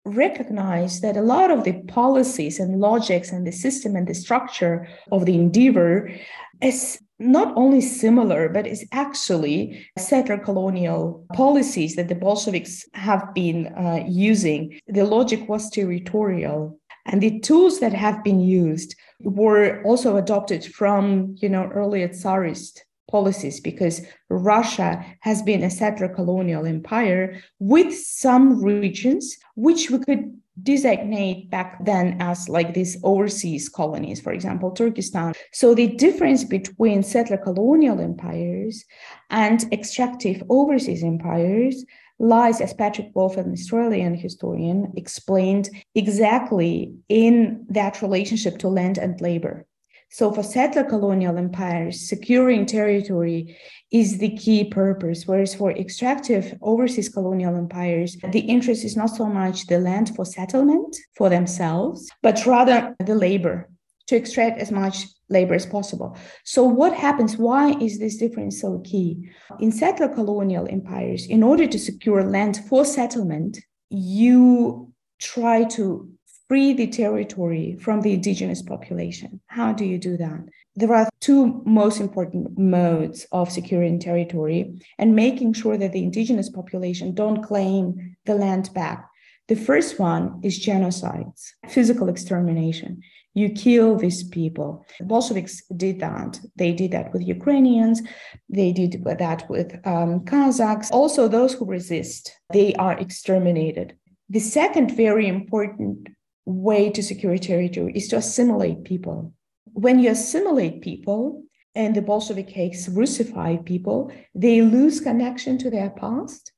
recognize 0.05 0.99
that 1.01 1.15
a 1.15 1.21
lot 1.21 1.51
of 1.51 1.63
the 1.63 1.81
policies 1.83 2.59
and 2.59 2.81
logics 2.81 3.31
and 3.31 3.47
the 3.47 3.51
system 3.51 3.95
and 3.95 4.07
the 4.07 4.13
structure 4.13 4.87
of 5.11 5.25
the 5.25 5.35
endeavor 5.35 6.11
is 6.61 6.99
not 7.19 7.53
only 7.57 7.81
similar, 7.81 8.49
but 8.49 8.65
is 8.65 8.87
actually 8.91 9.85
settler 9.97 10.37
colonial 10.37 11.25
policies 11.33 11.95
that 11.95 12.07
the 12.07 12.15
Bolsheviks 12.15 12.85
have 12.93 13.33
been 13.33 13.67
uh, 13.67 14.03
using. 14.07 14.79
The 14.87 15.03
logic 15.03 15.47
was 15.49 15.69
territorial. 15.69 16.79
And 17.05 17.21
the 17.21 17.39
tools 17.39 17.79
that 17.79 17.93
have 17.93 18.23
been 18.23 18.39
used 18.39 18.95
were 19.21 19.81
also 19.83 20.17
adopted 20.17 20.63
from, 20.65 21.35
you 21.39 21.49
know, 21.49 21.65
earlier 21.65 22.07
Tsarist 22.07 22.85
policies 23.09 23.59
because 23.59 24.05
Russia 24.29 25.03
has 25.21 25.41
been 25.41 25.63
a 25.63 25.69
settler 25.69 26.07
colonial 26.07 26.65
empire 26.65 27.41
with 27.57 27.97
some 27.97 28.63
regions 28.63 29.35
which 29.55 29.89
we 29.89 29.99
could 29.99 30.39
designate 30.63 31.49
back 31.49 31.83
then 31.85 32.17
as 32.19 32.49
like 32.49 32.73
these 32.73 32.97
overseas 33.03 33.69
colonies, 33.69 34.21
for 34.21 34.31
example, 34.31 34.71
Turkestan. 34.71 35.33
So 35.51 35.73
the 35.73 35.87
difference 35.87 36.43
between 36.43 37.03
settler 37.03 37.37
colonial 37.37 37.99
empires 37.99 38.85
and 39.29 39.71
extractive 39.71 40.43
overseas 40.49 41.03
empires 41.03 41.85
lies, 42.19 42.59
as 42.59 42.73
Patrick 42.73 43.11
Wolfe, 43.13 43.37
an 43.37 43.53
Australian 43.53 44.13
historian, 44.13 44.91
explained 44.97 45.69
exactly 45.95 46.93
in 47.07 47.65
that 47.69 48.01
relationship 48.01 48.57
to 48.59 48.67
land 48.67 48.97
and 48.97 49.19
labor. 49.21 49.65
So, 50.11 50.31
for 50.31 50.41
settler 50.41 50.83
colonial 50.83 51.37
empires, 51.37 52.09
securing 52.09 52.65
territory 52.65 53.55
is 53.91 54.17
the 54.17 54.35
key 54.35 54.63
purpose, 54.63 55.27
whereas 55.27 55.53
for 55.53 55.71
extractive 55.71 56.57
overseas 56.61 57.09
colonial 57.09 57.55
empires, 57.55 58.17
the 58.31 58.39
interest 58.39 58.83
is 58.83 58.97
not 58.97 59.11
so 59.11 59.27
much 59.27 59.67
the 59.67 59.77
land 59.77 60.15
for 60.15 60.25
settlement 60.25 60.97
for 61.15 61.29
themselves, 61.29 62.09
but 62.23 62.43
rather 62.47 62.95
the 63.05 63.13
labor 63.13 63.69
to 64.07 64.15
extract 64.15 64.59
as 64.59 64.71
much 64.71 65.05
labor 65.29 65.53
as 65.53 65.67
possible. 65.67 66.17
So, 66.43 66.63
what 66.63 66.93
happens? 66.93 67.37
Why 67.37 67.73
is 67.79 67.99
this 67.99 68.17
difference 68.17 68.59
so 68.59 68.79
key? 68.79 69.29
In 69.59 69.71
settler 69.71 70.09
colonial 70.09 70.67
empires, 70.67 71.27
in 71.27 71.43
order 71.43 71.67
to 71.67 71.77
secure 71.77 72.23
land 72.23 72.57
for 72.67 72.83
settlement, 72.83 73.59
you 73.91 74.91
try 75.19 75.65
to 75.65 76.11
free 76.49 76.73
the 76.73 76.87
territory 76.87 77.77
from 77.79 78.01
the 78.01 78.13
indigenous 78.13 78.61
population. 78.63 79.39
How 79.47 79.71
do 79.71 79.85
you 79.85 79.99
do 79.99 80.17
that? 80.17 80.41
There 80.75 80.93
are 80.95 81.07
two 81.21 81.61
most 81.65 81.99
important 82.01 82.57
modes 82.57 83.27
of 83.31 83.51
securing 83.51 83.99
territory 83.99 84.81
and 84.97 85.15
making 85.15 85.53
sure 85.53 85.77
that 85.77 85.93
the 85.93 86.03
indigenous 86.03 86.49
population 86.49 87.13
don't 87.13 87.43
claim 87.43 88.15
the 88.25 88.33
land 88.33 88.71
back. 88.73 89.07
The 89.47 89.55
first 89.55 89.99
one 89.99 90.39
is 90.43 90.65
genocides, 90.65 91.49
physical 91.67 92.09
extermination. 92.09 93.01
You 93.35 93.49
kill 93.49 93.95
these 93.95 94.23
people. 94.23 94.85
The 94.99 95.05
Bolsheviks 95.05 95.61
did 95.77 95.99
that. 95.99 96.39
They 96.55 96.73
did 96.73 96.91
that 96.91 97.13
with 97.13 97.21
Ukrainians. 97.21 98.01
They 98.49 98.71
did 98.71 99.03
that 99.05 99.47
with 99.49 99.75
um, 99.85 100.21
Kazakhs. 100.21 100.89
Also, 100.91 101.27
those 101.27 101.53
who 101.53 101.65
resist, 101.65 102.31
they 102.51 102.73
are 102.75 102.97
exterminated. 102.97 103.95
The 104.29 104.39
second 104.39 104.95
very 104.95 105.27
important 105.27 106.09
way 106.49 106.89
to 106.89 107.03
secure 107.03 107.37
territory 107.37 107.93
is 107.95 108.07
to 108.09 108.17
assimilate 108.17 108.83
people. 108.83 109.33
When 109.73 109.99
you 109.99 110.11
assimilate 110.11 110.81
people, 110.81 111.43
and 111.75 111.95
the 111.95 112.01
Bolsheviks 112.01 112.89
Russify 112.89 113.63
people, 113.63 114.11
they 114.33 114.61
lose 114.61 114.99
connection 114.99 115.57
to 115.59 115.69
their 115.69 115.91
past, 115.91 116.51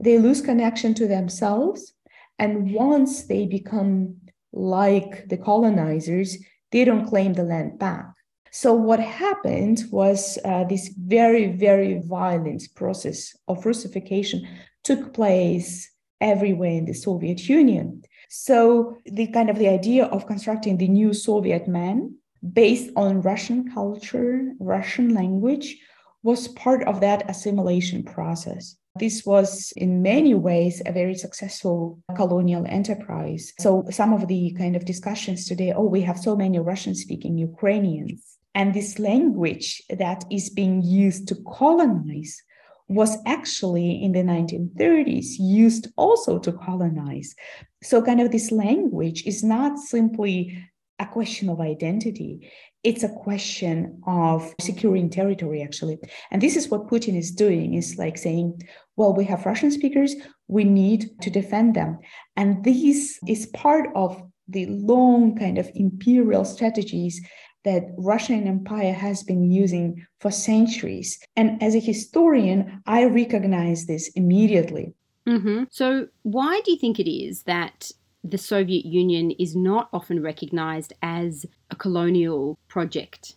they 0.00 0.18
lose 0.18 0.40
connection 0.40 0.94
to 0.94 1.06
themselves, 1.06 1.92
and 2.38 2.72
once 2.72 3.26
they 3.26 3.46
become 3.46 4.16
like 4.52 5.28
the 5.28 5.36
colonizers, 5.36 6.38
they 6.70 6.84
don't 6.84 7.06
claim 7.06 7.34
the 7.34 7.42
land 7.42 7.78
back. 7.78 8.06
So, 8.50 8.72
what 8.72 9.00
happened 9.00 9.84
was 9.90 10.38
uh, 10.44 10.64
this 10.64 10.88
very, 10.96 11.52
very 11.52 12.00
violent 12.04 12.62
process 12.74 13.36
of 13.46 13.66
Russification 13.66 14.48
took 14.84 15.12
place 15.12 15.90
everywhere 16.20 16.70
in 16.70 16.86
the 16.86 16.94
Soviet 16.94 17.48
Union. 17.48 18.02
So 18.28 18.98
the 19.06 19.26
kind 19.28 19.50
of 19.50 19.58
the 19.58 19.68
idea 19.68 20.04
of 20.04 20.26
constructing 20.26 20.76
the 20.76 20.88
new 20.88 21.12
Soviet 21.12 21.66
man 21.66 22.14
based 22.52 22.90
on 22.94 23.22
Russian 23.22 23.72
culture, 23.72 24.52
Russian 24.60 25.14
language 25.14 25.76
was 26.22 26.48
part 26.48 26.84
of 26.84 27.00
that 27.00 27.28
assimilation 27.28 28.02
process. 28.04 28.76
This 28.98 29.24
was 29.24 29.72
in 29.76 30.02
many 30.02 30.34
ways 30.34 30.82
a 30.84 30.92
very 30.92 31.14
successful 31.14 32.00
colonial 32.16 32.64
enterprise. 32.68 33.52
So 33.60 33.84
some 33.90 34.12
of 34.12 34.26
the 34.28 34.54
kind 34.58 34.76
of 34.76 34.84
discussions 34.84 35.46
today, 35.46 35.72
oh, 35.72 35.84
we 35.84 36.02
have 36.02 36.18
so 36.18 36.36
many 36.36 36.58
Russian 36.58 36.94
speaking 36.94 37.38
Ukrainians. 37.38 38.38
And 38.54 38.74
this 38.74 38.98
language 38.98 39.80
that 39.88 40.24
is 40.30 40.50
being 40.50 40.82
used 40.82 41.28
to 41.28 41.36
colonize 41.46 42.42
was 42.88 43.16
actually 43.26 44.02
in 44.02 44.12
the 44.12 44.22
1930s 44.22 45.36
used 45.38 45.88
also 45.96 46.38
to 46.38 46.52
colonize. 46.52 47.34
So, 47.82 48.02
kind 48.02 48.20
of 48.20 48.32
this 48.32 48.50
language 48.50 49.24
is 49.26 49.44
not 49.44 49.78
simply 49.78 50.58
a 50.98 51.06
question 51.06 51.48
of 51.48 51.60
identity, 51.60 52.50
it's 52.82 53.02
a 53.02 53.08
question 53.08 54.00
of 54.06 54.54
securing 54.60 55.10
territory, 55.10 55.62
actually. 55.62 55.98
And 56.30 56.40
this 56.40 56.56
is 56.56 56.68
what 56.68 56.88
Putin 56.88 57.16
is 57.16 57.30
doing 57.30 57.74
is 57.74 57.98
like 57.98 58.16
saying, 58.16 58.62
well, 58.96 59.14
we 59.14 59.24
have 59.24 59.46
Russian 59.46 59.70
speakers, 59.70 60.14
we 60.48 60.64
need 60.64 61.10
to 61.22 61.30
defend 61.30 61.74
them. 61.74 61.98
And 62.36 62.64
this 62.64 63.18
is 63.26 63.46
part 63.46 63.90
of 63.94 64.22
the 64.48 64.66
long 64.66 65.36
kind 65.36 65.58
of 65.58 65.70
imperial 65.74 66.44
strategies 66.44 67.20
that 67.64 67.92
Russian 67.96 68.46
Empire 68.46 68.92
has 68.92 69.22
been 69.22 69.50
using 69.50 70.06
for 70.20 70.30
centuries. 70.30 71.18
And 71.36 71.62
as 71.62 71.74
a 71.74 71.80
historian, 71.80 72.82
I 72.86 73.04
recognize 73.04 73.86
this 73.86 74.08
immediately. 74.14 74.94
Mm-hmm. 75.26 75.64
So, 75.70 76.08
why 76.22 76.60
do 76.64 76.72
you 76.72 76.78
think 76.78 76.98
it 76.98 77.10
is 77.10 77.42
that 77.42 77.90
the 78.24 78.38
Soviet 78.38 78.86
Union 78.86 79.30
is 79.32 79.54
not 79.54 79.88
often 79.92 80.22
recognized 80.22 80.92
as 81.02 81.44
a 81.70 81.76
colonial 81.76 82.58
project? 82.68 83.34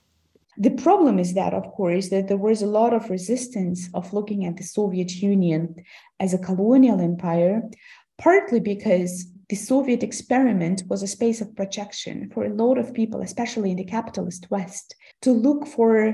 The 0.57 0.69
problem 0.69 1.17
is 1.17 1.33
that, 1.33 1.53
of 1.53 1.63
course, 1.71 2.09
that 2.09 2.27
there 2.27 2.37
was 2.37 2.61
a 2.61 2.67
lot 2.67 2.93
of 2.93 3.09
resistance 3.09 3.89
of 3.93 4.13
looking 4.13 4.45
at 4.45 4.57
the 4.57 4.63
Soviet 4.63 5.11
Union 5.15 5.75
as 6.19 6.33
a 6.33 6.37
colonial 6.37 6.99
empire, 7.01 7.63
partly 8.17 8.59
because 8.59 9.25
the 9.51 9.57
Soviet 9.57 10.01
experiment 10.01 10.83
was 10.87 11.03
a 11.03 11.07
space 11.07 11.41
of 11.41 11.53
projection 11.57 12.29
for 12.33 12.45
a 12.45 12.53
lot 12.53 12.77
of 12.77 12.93
people, 12.93 13.19
especially 13.19 13.71
in 13.71 13.75
the 13.75 13.83
capitalist 13.83 14.49
West, 14.49 14.95
to 15.21 15.33
look 15.33 15.67
for 15.67 16.07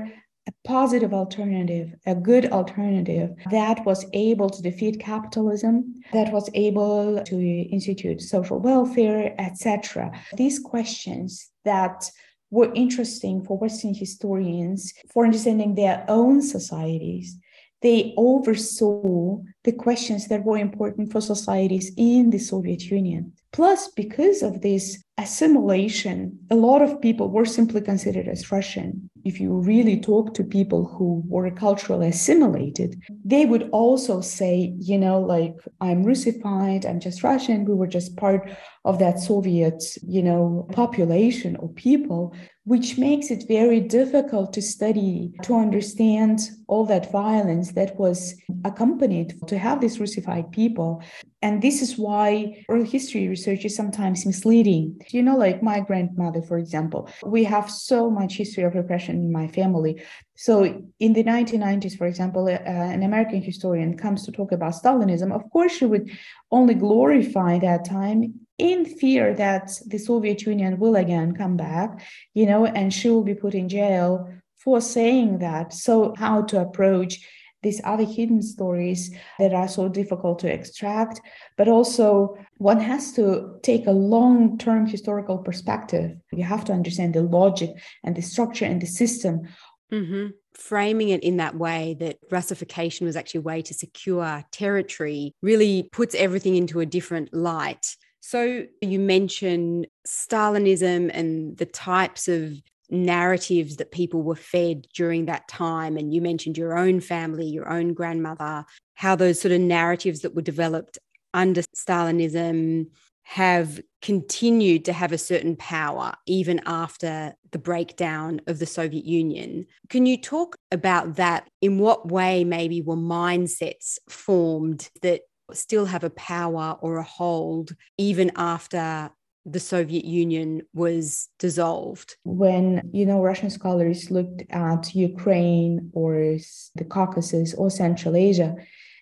a 0.48 0.52
positive 0.64 1.14
alternative, 1.14 1.94
a 2.04 2.16
good 2.16 2.46
alternative 2.50 3.30
that 3.52 3.86
was 3.86 4.04
able 4.12 4.50
to 4.50 4.60
defeat 4.60 4.98
capitalism, 4.98 5.94
that 6.12 6.32
was 6.32 6.50
able 6.54 7.22
to 7.22 7.38
institute 7.76 8.20
social 8.20 8.58
welfare, 8.58 9.36
etc. 9.38 10.10
These 10.36 10.58
questions 10.58 11.48
that 11.64 12.10
were 12.50 12.72
interesting 12.74 13.44
for 13.44 13.56
Western 13.56 13.94
historians 13.94 14.92
for 15.12 15.26
understanding 15.26 15.76
their 15.76 16.04
own 16.08 16.42
societies 16.42 17.36
they 17.82 18.14
oversaw 18.16 19.38
the 19.64 19.72
questions 19.72 20.28
that 20.28 20.44
were 20.44 20.58
important 20.58 21.12
for 21.12 21.20
societies 21.20 21.92
in 21.96 22.30
the 22.30 22.38
Soviet 22.38 22.82
Union. 22.90 23.32
Plus, 23.52 23.88
because 23.88 24.42
of 24.42 24.60
this 24.60 25.02
assimilation, 25.16 26.38
a 26.50 26.54
lot 26.54 26.82
of 26.82 27.00
people 27.00 27.28
were 27.30 27.46
simply 27.46 27.80
considered 27.80 28.28
as 28.28 28.52
Russian. 28.52 29.10
If 29.24 29.40
you 29.40 29.52
really 29.52 30.00
talk 30.00 30.34
to 30.34 30.44
people 30.44 30.86
who 30.86 31.22
were 31.26 31.50
culturally 31.50 32.08
assimilated, 32.08 33.00
they 33.24 33.46
would 33.46 33.68
also 33.70 34.20
say, 34.20 34.74
you 34.78 34.98
know, 34.98 35.20
like, 35.20 35.54
I'm 35.80 36.04
Russified, 36.04 36.84
I'm 36.84 37.00
just 37.00 37.24
Russian, 37.24 37.64
we 37.64 37.74
were 37.74 37.86
just 37.86 38.16
part 38.16 38.50
of 38.88 38.98
that 38.98 39.20
Soviet, 39.20 39.84
you 40.06 40.22
know, 40.22 40.66
population 40.72 41.56
or 41.56 41.68
people, 41.68 42.34
which 42.64 42.96
makes 42.96 43.30
it 43.30 43.44
very 43.46 43.80
difficult 43.80 44.54
to 44.54 44.62
study, 44.62 45.30
to 45.42 45.54
understand 45.54 46.40
all 46.68 46.86
that 46.86 47.12
violence 47.12 47.72
that 47.72 47.98
was 48.00 48.34
accompanied 48.64 49.34
to 49.46 49.58
have 49.58 49.82
these 49.82 50.00
Russified 50.00 50.50
people. 50.52 51.02
And 51.42 51.60
this 51.60 51.82
is 51.82 51.98
why 51.98 52.64
oral 52.70 52.82
history 52.82 53.28
research 53.28 53.66
is 53.66 53.76
sometimes 53.76 54.24
misleading. 54.24 54.98
You 55.10 55.22
know, 55.22 55.36
like 55.36 55.62
my 55.62 55.80
grandmother, 55.80 56.40
for 56.40 56.56
example, 56.56 57.10
we 57.26 57.44
have 57.44 57.70
so 57.70 58.10
much 58.10 58.38
history 58.38 58.64
of 58.64 58.74
repression 58.74 59.16
in 59.16 59.30
my 59.30 59.48
family. 59.48 60.02
So 60.34 60.82
in 60.98 61.12
the 61.12 61.24
1990s, 61.24 61.98
for 61.98 62.06
example, 62.06 62.46
uh, 62.48 62.52
an 62.94 63.02
American 63.02 63.42
historian 63.42 63.98
comes 63.98 64.24
to 64.24 64.32
talk 64.32 64.52
about 64.52 64.72
Stalinism. 64.72 65.30
Of 65.30 65.50
course, 65.50 65.72
she 65.72 65.84
would 65.84 66.10
only 66.50 66.74
glorify 66.74 67.58
that 67.58 67.84
time 67.84 68.47
in 68.58 68.84
fear 68.84 69.34
that 69.34 69.70
the 69.86 69.98
Soviet 69.98 70.42
Union 70.42 70.78
will 70.78 70.96
again 70.96 71.34
come 71.34 71.56
back, 71.56 72.04
you 72.34 72.46
know, 72.46 72.66
and 72.66 72.92
she 72.92 73.08
will 73.08 73.22
be 73.22 73.34
put 73.34 73.54
in 73.54 73.68
jail 73.68 74.28
for 74.56 74.80
saying 74.80 75.38
that. 75.38 75.72
So, 75.72 76.14
how 76.16 76.42
to 76.42 76.60
approach 76.60 77.20
these 77.62 77.80
other 77.84 78.04
hidden 78.04 78.40
stories 78.40 79.14
that 79.38 79.52
are 79.52 79.68
so 79.68 79.88
difficult 79.88 80.38
to 80.40 80.52
extract, 80.52 81.20
but 81.56 81.68
also 81.68 82.36
one 82.58 82.78
has 82.78 83.12
to 83.12 83.58
take 83.62 83.86
a 83.86 83.92
long 83.92 84.58
term 84.58 84.86
historical 84.86 85.38
perspective. 85.38 86.16
You 86.32 86.44
have 86.44 86.64
to 86.66 86.72
understand 86.72 87.14
the 87.14 87.22
logic 87.22 87.70
and 88.04 88.14
the 88.14 88.22
structure 88.22 88.64
and 88.64 88.80
the 88.80 88.86
system. 88.86 89.48
Mm-hmm. 89.92 90.28
Framing 90.54 91.08
it 91.08 91.22
in 91.22 91.38
that 91.38 91.56
way 91.56 91.96
that 92.00 92.18
Russification 92.30 93.06
was 93.06 93.16
actually 93.16 93.38
a 93.38 93.42
way 93.42 93.62
to 93.62 93.74
secure 93.74 94.44
territory 94.52 95.34
really 95.42 95.88
puts 95.92 96.14
everything 96.14 96.56
into 96.56 96.80
a 96.80 96.86
different 96.86 97.32
light. 97.32 97.96
So 98.20 98.66
you 98.80 98.98
mention 98.98 99.86
Stalinism 100.06 101.10
and 101.12 101.56
the 101.56 101.66
types 101.66 102.28
of 102.28 102.52
narratives 102.90 103.76
that 103.76 103.92
people 103.92 104.22
were 104.22 104.34
fed 104.34 104.86
during 104.94 105.26
that 105.26 105.46
time. 105.48 105.96
And 105.96 106.12
you 106.12 106.20
mentioned 106.20 106.56
your 106.56 106.76
own 106.76 107.00
family, 107.00 107.46
your 107.46 107.68
own 107.70 107.94
grandmother, 107.94 108.64
how 108.94 109.14
those 109.14 109.40
sort 109.40 109.52
of 109.52 109.60
narratives 109.60 110.20
that 110.20 110.34
were 110.34 110.42
developed 110.42 110.98
under 111.34 111.62
Stalinism 111.76 112.86
have 113.22 113.78
continued 114.00 114.86
to 114.86 114.92
have 114.94 115.12
a 115.12 115.18
certain 115.18 115.54
power 115.56 116.14
even 116.24 116.62
after 116.64 117.34
the 117.50 117.58
breakdown 117.58 118.40
of 118.46 118.58
the 118.58 118.64
Soviet 118.64 119.04
Union. 119.04 119.66
Can 119.90 120.06
you 120.06 120.18
talk 120.18 120.56
about 120.72 121.16
that? 121.16 121.46
In 121.60 121.78
what 121.78 122.10
way, 122.10 122.42
maybe, 122.42 122.80
were 122.80 122.96
mindsets 122.96 123.98
formed 124.08 124.88
that 125.02 125.22
still 125.52 125.86
have 125.86 126.04
a 126.04 126.10
power 126.10 126.76
or 126.80 126.98
a 126.98 127.02
hold 127.02 127.74
even 127.96 128.30
after 128.36 129.10
the 129.44 129.60
Soviet 129.60 130.04
Union 130.04 130.62
was 130.74 131.28
dissolved? 131.38 132.16
When, 132.24 132.90
you 132.92 133.06
know, 133.06 133.22
Russian 133.22 133.50
scholars 133.50 134.10
looked 134.10 134.42
at 134.50 134.94
Ukraine 134.94 135.90
or 135.92 136.36
the 136.74 136.84
Caucasus 136.84 137.54
or 137.54 137.70
Central 137.70 138.16
Asia, 138.16 138.56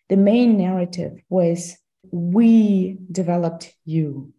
the 0.08 0.16
main 0.16 0.56
narrative 0.56 1.20
was 1.28 1.76
we 2.12 2.98
developed 3.10 3.74
you. 3.84 4.32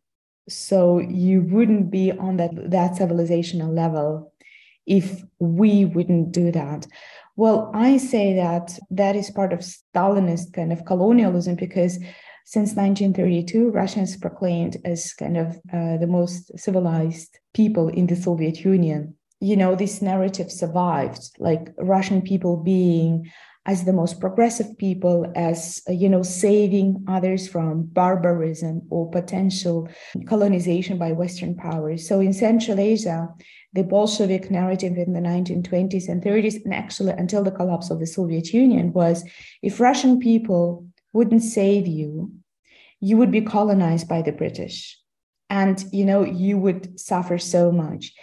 So 0.48 1.00
you 1.00 1.42
wouldn't 1.42 1.92
be 1.92 2.12
on 2.12 2.38
that, 2.38 2.72
that 2.72 2.94
civilizational 2.94 3.76
level 3.76 4.34
if 4.86 5.22
we 5.40 5.84
wouldn't 5.84 6.32
do 6.32 6.52
that. 6.54 6.88
Well, 7.38 7.70
I 7.76 7.98
say 7.98 8.34
that 8.34 8.80
that 8.90 9.16
is 9.16 9.30
part 9.30 9.54
of 9.54 9.60
Stalinist 9.60 10.54
kind 10.54 10.74
of 10.74 10.86
colonialism 10.86 11.56
because 11.56 12.00
since 12.46 12.74
1932, 12.76 13.70
Russians 13.70 14.18
proclaimed 14.18 14.78
as 14.84 15.14
kind 15.14 15.38
of 15.38 15.56
uh, 15.72 15.98
the 15.98 16.08
most 16.10 16.58
civilized 16.58 17.38
people 17.54 17.90
in 17.90 18.08
the 18.08 18.16
Soviet 18.16 18.62
Union. 18.62 19.16
You 19.40 19.56
know, 19.56 19.76
this 19.76 20.02
narrative 20.02 20.52
survived, 20.52 21.30
like 21.38 21.70
Russian 21.78 22.24
people 22.24 22.58
being 22.58 23.30
as 23.68 23.84
the 23.84 23.94
most 23.94 24.20
progressive 24.20 24.76
people, 24.80 25.32
as, 25.36 25.82
uh, 25.88 25.92
you 25.92 26.10
know, 26.10 26.24
saving 26.24 27.06
others 27.08 27.48
from 27.48 27.84
barbarism 27.84 28.82
or 28.90 29.12
potential 29.12 29.88
colonization 30.26 30.98
by 30.98 31.12
Western 31.12 31.54
powers. 31.54 32.08
So 32.08 32.20
in 32.20 32.34
Central 32.34 32.80
Asia, 32.80 33.28
the 33.78 33.84
Bolshevik 33.84 34.50
narrative 34.50 34.98
in 34.98 35.14
the 35.14 35.20
1920s 35.20 36.10
and 36.10 36.24
30s, 36.24 36.66
and 36.66 36.74
actually 36.74 37.12
until 37.12 37.44
the 37.44 37.52
collapse 37.52 37.92
of 37.92 38.00
the 38.00 38.08
Soviet 38.08 38.52
Union, 38.52 38.92
was 38.92 39.24
if 39.62 39.80
Russian 39.80 40.20
people 40.20 40.88
wouldn't 41.14 41.44
save 41.44 41.86
you, 41.86 42.32
you 43.00 43.18
would 43.18 43.32
be 43.32 43.42
colonized 43.42 44.08
by 44.08 44.24
the 44.24 44.32
British. 44.32 45.00
And 45.52 45.86
you 45.94 46.06
know, 46.06 46.24
you 46.24 46.58
would 46.58 47.00
suffer 47.00 47.38
so 47.38 47.72
much. 47.72 48.14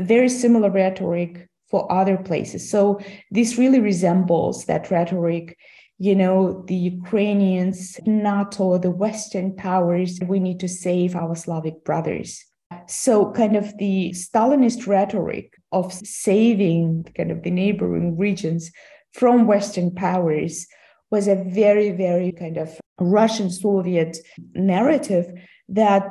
Very 0.00 0.28
similar 0.28 0.70
rhetoric 0.70 1.48
for 1.68 1.90
other 1.90 2.16
places. 2.16 2.70
So 2.70 3.00
this 3.32 3.58
really 3.58 3.80
resembles 3.80 4.66
that 4.66 4.92
rhetoric 4.92 5.58
you 6.02 6.14
know, 6.14 6.64
the 6.66 6.74
Ukrainians, 6.74 8.00
NATO, 8.06 8.78
the 8.78 8.90
Western 8.90 9.54
powers, 9.54 10.18
we 10.26 10.40
need 10.40 10.60
to 10.60 10.68
save 10.68 11.14
our 11.14 11.34
Slavic 11.34 11.84
brothers. 11.84 12.42
So, 12.90 13.30
kind 13.32 13.56
of 13.56 13.78
the 13.78 14.10
Stalinist 14.10 14.88
rhetoric 14.88 15.54
of 15.70 15.92
saving 15.92 17.06
kind 17.16 17.30
of 17.30 17.44
the 17.44 17.50
neighboring 17.50 18.18
regions 18.18 18.72
from 19.12 19.46
Western 19.46 19.94
powers 19.94 20.66
was 21.10 21.28
a 21.28 21.36
very, 21.36 21.92
very 21.92 22.32
kind 22.32 22.56
of 22.56 22.80
Russian 22.98 23.48
Soviet 23.48 24.18
narrative 24.54 25.32
that 25.68 26.04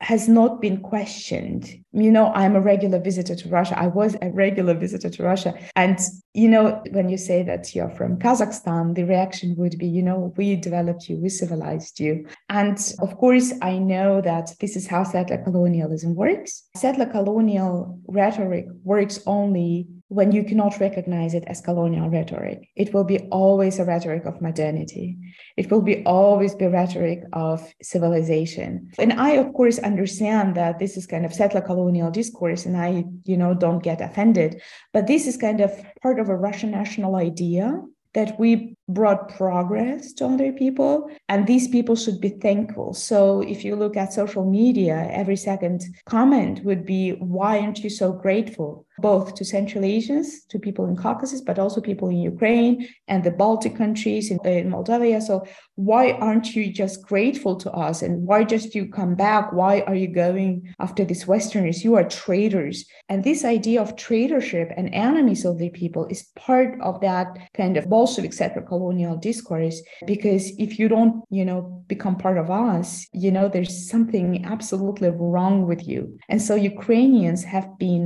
has 0.00 0.28
not 0.28 0.60
been 0.60 0.80
questioned. 0.80 1.72
You 1.92 2.10
know, 2.10 2.32
I'm 2.34 2.56
a 2.56 2.60
regular 2.60 2.98
visitor 2.98 3.36
to 3.36 3.48
Russia. 3.48 3.78
I 3.78 3.86
was 3.86 4.16
a 4.20 4.30
regular 4.30 4.74
visitor 4.74 5.10
to 5.10 5.22
Russia. 5.22 5.54
And, 5.76 5.98
you 6.34 6.48
know, 6.48 6.82
when 6.90 7.08
you 7.08 7.16
say 7.16 7.44
that 7.44 7.74
you're 7.76 7.90
from 7.90 8.18
Kazakhstan, 8.18 8.96
the 8.96 9.04
reaction 9.04 9.54
would 9.56 9.78
be, 9.78 9.86
you 9.86 10.02
know, 10.02 10.34
we 10.36 10.56
developed 10.56 11.08
you, 11.08 11.16
we 11.16 11.28
civilized 11.28 12.00
you. 12.00 12.26
And 12.48 12.76
of 13.00 13.16
course, 13.18 13.52
I 13.62 13.78
know 13.78 14.20
that 14.20 14.50
this 14.60 14.74
is 14.74 14.88
how 14.88 15.04
settler 15.04 15.38
colonialism 15.38 16.16
works. 16.16 16.64
Settler 16.76 17.06
colonial 17.06 18.00
rhetoric 18.08 18.66
works 18.82 19.20
only 19.26 19.86
when 20.14 20.30
you 20.30 20.44
cannot 20.44 20.78
recognize 20.78 21.34
it 21.34 21.44
as 21.48 21.60
colonial 21.60 22.08
rhetoric. 22.08 22.68
It 22.76 22.94
will 22.94 23.02
be 23.02 23.18
always 23.30 23.78
a 23.78 23.84
rhetoric 23.84 24.24
of 24.26 24.40
modernity. 24.40 25.18
It 25.56 25.70
will 25.70 25.82
be 25.82 26.04
always 26.04 26.54
be 26.54 26.66
rhetoric 26.66 27.24
of 27.32 27.58
civilization. 27.82 28.92
And 28.96 29.12
I, 29.14 29.30
of 29.32 29.52
course, 29.52 29.78
understand 29.80 30.54
that 30.54 30.78
this 30.78 30.96
is 30.96 31.06
kind 31.06 31.24
of 31.24 31.34
settler 31.34 31.60
colonial 31.60 32.12
discourse, 32.12 32.64
and 32.64 32.76
I, 32.76 33.04
you 33.24 33.36
know, 33.36 33.54
don't 33.54 33.82
get 33.82 34.00
offended. 34.00 34.62
But 34.92 35.08
this 35.08 35.26
is 35.26 35.36
kind 35.36 35.60
of 35.60 35.70
part 36.00 36.20
of 36.20 36.28
a 36.28 36.36
Russian 36.36 36.70
national 36.70 37.16
idea 37.16 37.82
that 38.14 38.38
we 38.38 38.76
brought 38.88 39.34
progress 39.36 40.12
to 40.12 40.26
other 40.26 40.52
people 40.52 41.10
and 41.28 41.46
these 41.46 41.68
people 41.68 41.96
should 41.96 42.20
be 42.20 42.28
thankful. 42.28 42.92
So 42.94 43.40
if 43.40 43.64
you 43.64 43.76
look 43.76 43.96
at 43.96 44.12
social 44.12 44.48
media 44.48 45.08
every 45.10 45.36
second 45.36 45.82
comment 46.06 46.64
would 46.64 46.84
be 46.84 47.12
why 47.12 47.60
aren't 47.60 47.82
you 47.84 47.90
so 47.90 48.12
grateful? 48.12 48.86
both 48.98 49.34
to 49.34 49.44
central 49.44 49.84
asians 49.84 50.44
to 50.44 50.56
people 50.56 50.86
in 50.86 50.94
caucasus 50.94 51.40
but 51.40 51.58
also 51.58 51.80
people 51.80 52.08
in 52.08 52.16
ukraine 52.18 52.88
and 53.08 53.24
the 53.24 53.30
baltic 53.32 53.76
countries 53.76 54.30
in, 54.30 54.38
in 54.46 54.70
moldavia 54.70 55.20
so 55.20 55.44
why 55.76 56.12
aren't 56.12 56.54
you 56.54 56.72
just 56.72 57.02
grateful 57.02 57.56
to 57.56 57.70
us? 57.72 58.02
And 58.02 58.26
why 58.26 58.44
just 58.44 58.74
you 58.74 58.86
come 58.86 59.14
back? 59.16 59.52
Why 59.52 59.80
are 59.82 59.94
you 59.94 60.06
going 60.06 60.72
after 60.78 61.04
these 61.04 61.26
westerners? 61.26 61.82
You 61.82 61.96
are 61.96 62.04
traitors. 62.04 62.84
And 63.08 63.24
this 63.24 63.44
idea 63.44 63.82
of 63.82 63.96
traitorship 63.96 64.72
and 64.76 64.94
enemies 64.94 65.44
of 65.44 65.58
the 65.58 65.70
people 65.70 66.06
is 66.06 66.28
part 66.36 66.80
of 66.80 67.00
that 67.00 67.26
kind 67.54 67.76
of 67.76 67.88
bolshevik 67.88 68.32
settler 68.32 68.62
colonial 68.74 69.16
discourse 69.16 69.76
because 70.12 70.44
if 70.66 70.70
you 70.78 70.86
don't 70.94 71.14
you 71.38 71.44
know 71.48 71.60
become 71.94 72.16
part 72.24 72.38
of 72.38 72.50
us 72.50 73.06
you 73.24 73.30
know 73.34 73.46
there's 73.48 73.76
something 73.94 74.44
absolutely 74.54 75.10
wrong 75.10 75.56
with 75.70 75.82
you 75.90 76.00
and 76.28 76.40
so 76.46 76.54
ukrainians 76.54 77.42
have 77.54 77.68
been 77.78 78.04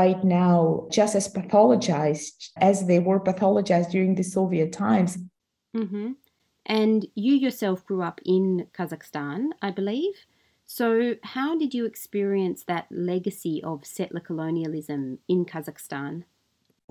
right 0.00 0.20
now 0.22 0.86
just 0.98 1.14
as 1.20 1.32
pathologized 1.36 2.38
as 2.70 2.76
they 2.86 2.98
were 2.98 3.20
pathologized 3.28 3.90
during 3.90 4.14
the 4.14 4.28
soviet 4.36 4.70
times 4.72 5.12
mm-hmm. 5.82 6.08
and 6.66 7.06
you 7.14 7.34
yourself 7.44 7.78
grew 7.88 8.02
up 8.02 8.20
in 8.36 8.66
kazakhstan 8.76 9.40
i 9.62 9.70
believe 9.70 10.16
so, 10.80 11.16
how 11.22 11.58
did 11.58 11.74
you 11.74 11.84
experience 11.84 12.64
that 12.64 12.86
legacy 12.90 13.60
of 13.62 13.84
settler 13.84 14.20
colonialism 14.20 15.18
in 15.28 15.44
Kazakhstan? 15.44 16.24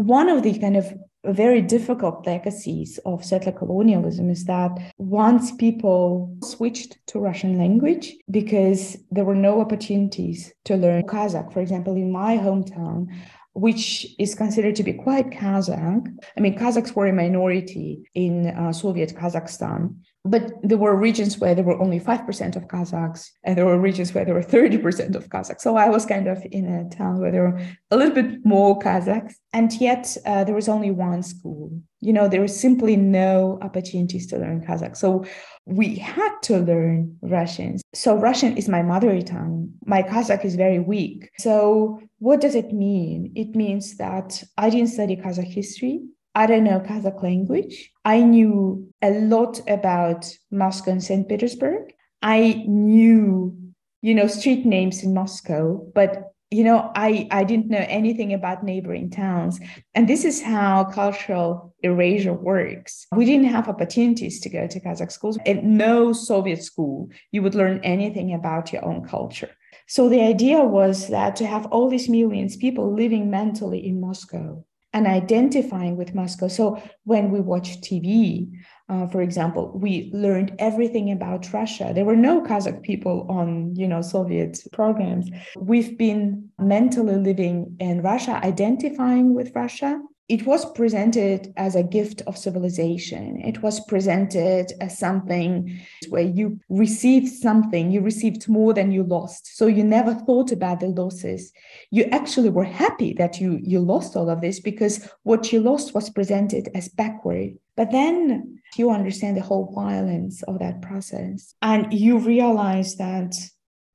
One 0.01 0.29
of 0.29 0.41
the 0.41 0.57
kind 0.57 0.77
of 0.77 0.91
very 1.23 1.61
difficult 1.61 2.25
legacies 2.25 2.99
of 3.05 3.23
settler 3.23 3.51
colonialism 3.51 4.31
is 4.31 4.45
that 4.45 4.71
once 4.97 5.51
people 5.51 6.35
switched 6.43 6.97
to 7.09 7.19
Russian 7.19 7.59
language 7.59 8.15
because 8.31 8.97
there 9.11 9.25
were 9.25 9.35
no 9.35 9.61
opportunities 9.61 10.51
to 10.65 10.75
learn 10.75 11.03
Kazakh, 11.03 11.53
for 11.53 11.61
example, 11.61 11.95
in 11.95 12.11
my 12.11 12.35
hometown, 12.35 13.09
which 13.53 14.07
is 14.17 14.33
considered 14.33 14.75
to 14.77 14.83
be 14.83 14.93
quite 14.93 15.29
Kazakh. 15.29 16.07
I 16.35 16.39
mean, 16.41 16.57
Kazakhs 16.57 16.95
were 16.95 17.05
a 17.05 17.13
minority 17.13 18.09
in 18.15 18.47
uh, 18.47 18.73
Soviet 18.73 19.13
Kazakhstan. 19.13 19.97
But 20.23 20.51
there 20.61 20.77
were 20.77 20.95
regions 20.95 21.39
where 21.39 21.55
there 21.55 21.63
were 21.63 21.81
only 21.81 21.99
5% 21.99 22.55
of 22.55 22.67
Kazakhs, 22.67 23.29
and 23.43 23.57
there 23.57 23.65
were 23.65 23.79
regions 23.79 24.13
where 24.13 24.23
there 24.23 24.35
were 24.35 24.43
30% 24.43 25.15
of 25.15 25.29
Kazakhs. 25.29 25.61
So 25.61 25.77
I 25.77 25.89
was 25.89 26.05
kind 26.05 26.27
of 26.27 26.45
in 26.51 26.67
a 26.67 26.87
town 26.95 27.19
where 27.19 27.31
there 27.31 27.49
were 27.49 27.61
a 27.89 27.97
little 27.97 28.13
bit 28.13 28.45
more 28.45 28.77
Kazakhs. 28.77 29.33
And 29.51 29.73
yet 29.81 30.15
uh, 30.25 30.43
there 30.43 30.53
was 30.53 30.69
only 30.69 30.91
one 30.91 31.23
school. 31.23 31.71
You 32.01 32.13
know, 32.13 32.27
there 32.27 32.41
was 32.41 32.57
simply 32.57 32.95
no 32.95 33.59
opportunities 33.61 34.27
to 34.27 34.37
learn 34.37 34.65
Kazakh. 34.65 34.95
So 34.95 35.25
we 35.65 35.95
had 35.95 36.31
to 36.43 36.59
learn 36.59 37.17
Russian. 37.21 37.77
So 37.93 38.15
Russian 38.15 38.57
is 38.57 38.69
my 38.69 38.81
mother 38.81 39.21
tongue. 39.21 39.73
My 39.85 40.03
Kazakh 40.03 40.45
is 40.45 40.55
very 40.55 40.79
weak. 40.79 41.29
So 41.39 42.01
what 42.19 42.41
does 42.41 42.55
it 42.55 42.71
mean? 42.71 43.31
It 43.35 43.55
means 43.55 43.97
that 43.97 44.43
I 44.57 44.69
didn't 44.69 44.89
study 44.89 45.15
Kazakh 45.15 45.51
history. 45.51 46.01
I 46.33 46.45
don't 46.45 46.63
know 46.63 46.79
Kazakh 46.79 47.21
language. 47.21 47.91
I 48.05 48.21
knew 48.21 48.91
a 49.01 49.11
lot 49.11 49.59
about 49.67 50.25
Moscow 50.49 50.91
and 50.91 51.03
St. 51.03 51.27
Petersburg. 51.27 51.93
I 52.21 52.63
knew, 52.67 53.57
you 54.01 54.15
know, 54.15 54.27
street 54.27 54.65
names 54.65 55.03
in 55.03 55.13
Moscow, 55.13 55.85
but 55.93 56.31
you 56.53 56.65
know, 56.65 56.91
I, 56.95 57.29
I 57.31 57.45
didn't 57.45 57.69
know 57.69 57.85
anything 57.87 58.33
about 58.33 58.61
neighboring 58.61 59.09
towns. 59.09 59.57
And 59.95 60.09
this 60.09 60.25
is 60.25 60.41
how 60.41 60.83
cultural 60.83 61.73
erasure 61.81 62.33
works. 62.33 63.07
We 63.15 63.23
didn't 63.23 63.45
have 63.45 63.69
opportunities 63.69 64.41
to 64.41 64.49
go 64.49 64.67
to 64.67 64.79
Kazakh 64.81 65.13
schools. 65.13 65.37
In 65.45 65.77
no 65.77 66.11
Soviet 66.11 66.61
school, 66.61 67.09
you 67.31 67.41
would 67.41 67.55
learn 67.55 67.79
anything 67.85 68.33
about 68.33 68.73
your 68.73 68.83
own 68.83 69.07
culture. 69.07 69.49
So 69.87 70.09
the 70.09 70.21
idea 70.21 70.59
was 70.61 71.07
that 71.07 71.37
to 71.37 71.47
have 71.47 71.67
all 71.67 71.89
these 71.89 72.09
millions 72.09 72.57
people 72.57 72.93
living 72.93 73.31
mentally 73.31 73.87
in 73.87 74.01
Moscow 74.01 74.65
and 74.93 75.07
identifying 75.07 75.95
with 75.95 76.13
Moscow. 76.13 76.47
So 76.47 76.81
when 77.05 77.31
we 77.31 77.39
watch 77.39 77.79
TV, 77.81 78.51
uh, 78.89 79.07
for 79.07 79.21
example, 79.21 79.71
we 79.73 80.11
learned 80.13 80.53
everything 80.59 81.11
about 81.11 81.53
Russia. 81.53 81.91
There 81.95 82.03
were 82.03 82.15
no 82.15 82.41
Kazakh 82.41 82.83
people 82.83 83.25
on, 83.29 83.73
you 83.75 83.87
know, 83.87 84.01
Soviet 84.01 84.59
programs. 84.73 85.29
We've 85.57 85.97
been 85.97 86.49
mentally 86.59 87.15
living 87.15 87.77
in 87.79 88.01
Russia, 88.01 88.41
identifying 88.43 89.33
with 89.33 89.55
Russia. 89.55 90.01
It 90.31 90.45
was 90.45 90.63
presented 90.71 91.53
as 91.57 91.75
a 91.75 91.83
gift 91.83 92.21
of 92.25 92.37
civilization. 92.37 93.41
It 93.41 93.61
was 93.61 93.81
presented 93.81 94.71
as 94.79 94.97
something 94.97 95.81
where 96.07 96.23
you 96.23 96.57
received 96.69 97.27
something, 97.27 97.91
you 97.91 97.99
received 97.99 98.47
more 98.47 98.73
than 98.73 98.93
you 98.93 99.03
lost. 99.03 99.57
So 99.57 99.67
you 99.67 99.83
never 99.83 100.13
thought 100.13 100.53
about 100.53 100.79
the 100.79 100.87
losses. 100.87 101.51
You 101.89 102.05
actually 102.13 102.49
were 102.49 102.63
happy 102.63 103.11
that 103.15 103.41
you, 103.41 103.59
you 103.61 103.81
lost 103.81 104.15
all 104.15 104.29
of 104.29 104.39
this 104.39 104.61
because 104.61 105.05
what 105.23 105.51
you 105.51 105.59
lost 105.59 105.93
was 105.93 106.09
presented 106.09 106.69
as 106.73 106.87
backward. 106.87 107.57
But 107.75 107.91
then 107.91 108.57
you 108.77 108.89
understand 108.89 109.35
the 109.35 109.41
whole 109.41 109.73
violence 109.75 110.43
of 110.43 110.59
that 110.59 110.81
process 110.81 111.53
and 111.61 111.91
you 111.91 112.19
realize 112.19 112.95
that 112.95 113.35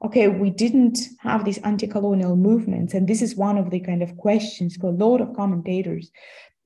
okay, 0.04 0.28
we 0.28 0.50
didn't 0.50 0.98
have 1.20 1.44
these 1.44 1.58
anti 1.58 1.86
colonial 1.86 2.36
movements. 2.36 2.94
And 2.94 3.08
this 3.08 3.22
is 3.22 3.36
one 3.36 3.58
of 3.58 3.70
the 3.70 3.80
kind 3.80 4.02
of 4.02 4.16
questions 4.16 4.76
for 4.76 4.88
a 4.88 4.92
lot 4.92 5.20
of 5.20 5.34
commentators 5.34 6.10